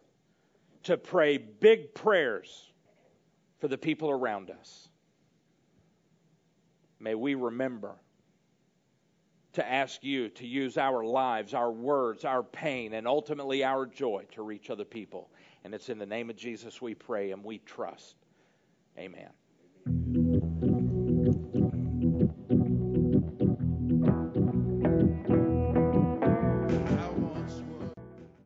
to 0.83 0.99
pray 0.99 1.39
big 1.39 1.95
prayers 1.95 2.71
for 3.61 3.69
the 3.69 3.79
people 3.79 4.11
around 4.11 4.51
us. 4.51 4.91
May 7.01 7.15
we 7.15 7.35
remember 7.35 7.95
to 9.55 9.67
ask 9.67 10.05
you 10.05 10.29
to 10.29 10.47
use 10.47 10.77
our 10.77 11.03
lives, 11.03 11.55
our 11.55 11.73
words, 11.73 12.27
our 12.27 12.43
pain, 12.43 12.93
and 12.93 13.09
ultimately 13.09 13.65
our 13.65 13.87
joy 13.87 14.27
to 14.33 14.43
reach 14.43 14.69
other 14.69 14.85
people. 14.85 15.31
And 15.65 15.73
it's 15.73 15.89
in 15.89 15.99
the 15.99 16.05
name 16.05 16.29
of 16.29 16.37
Jesus 16.37 16.83
we 16.83 16.95
pray 16.95 17.31
and 17.31 17.43
we 17.43 17.57
trust. 17.61 18.17
Amen. 18.99 19.31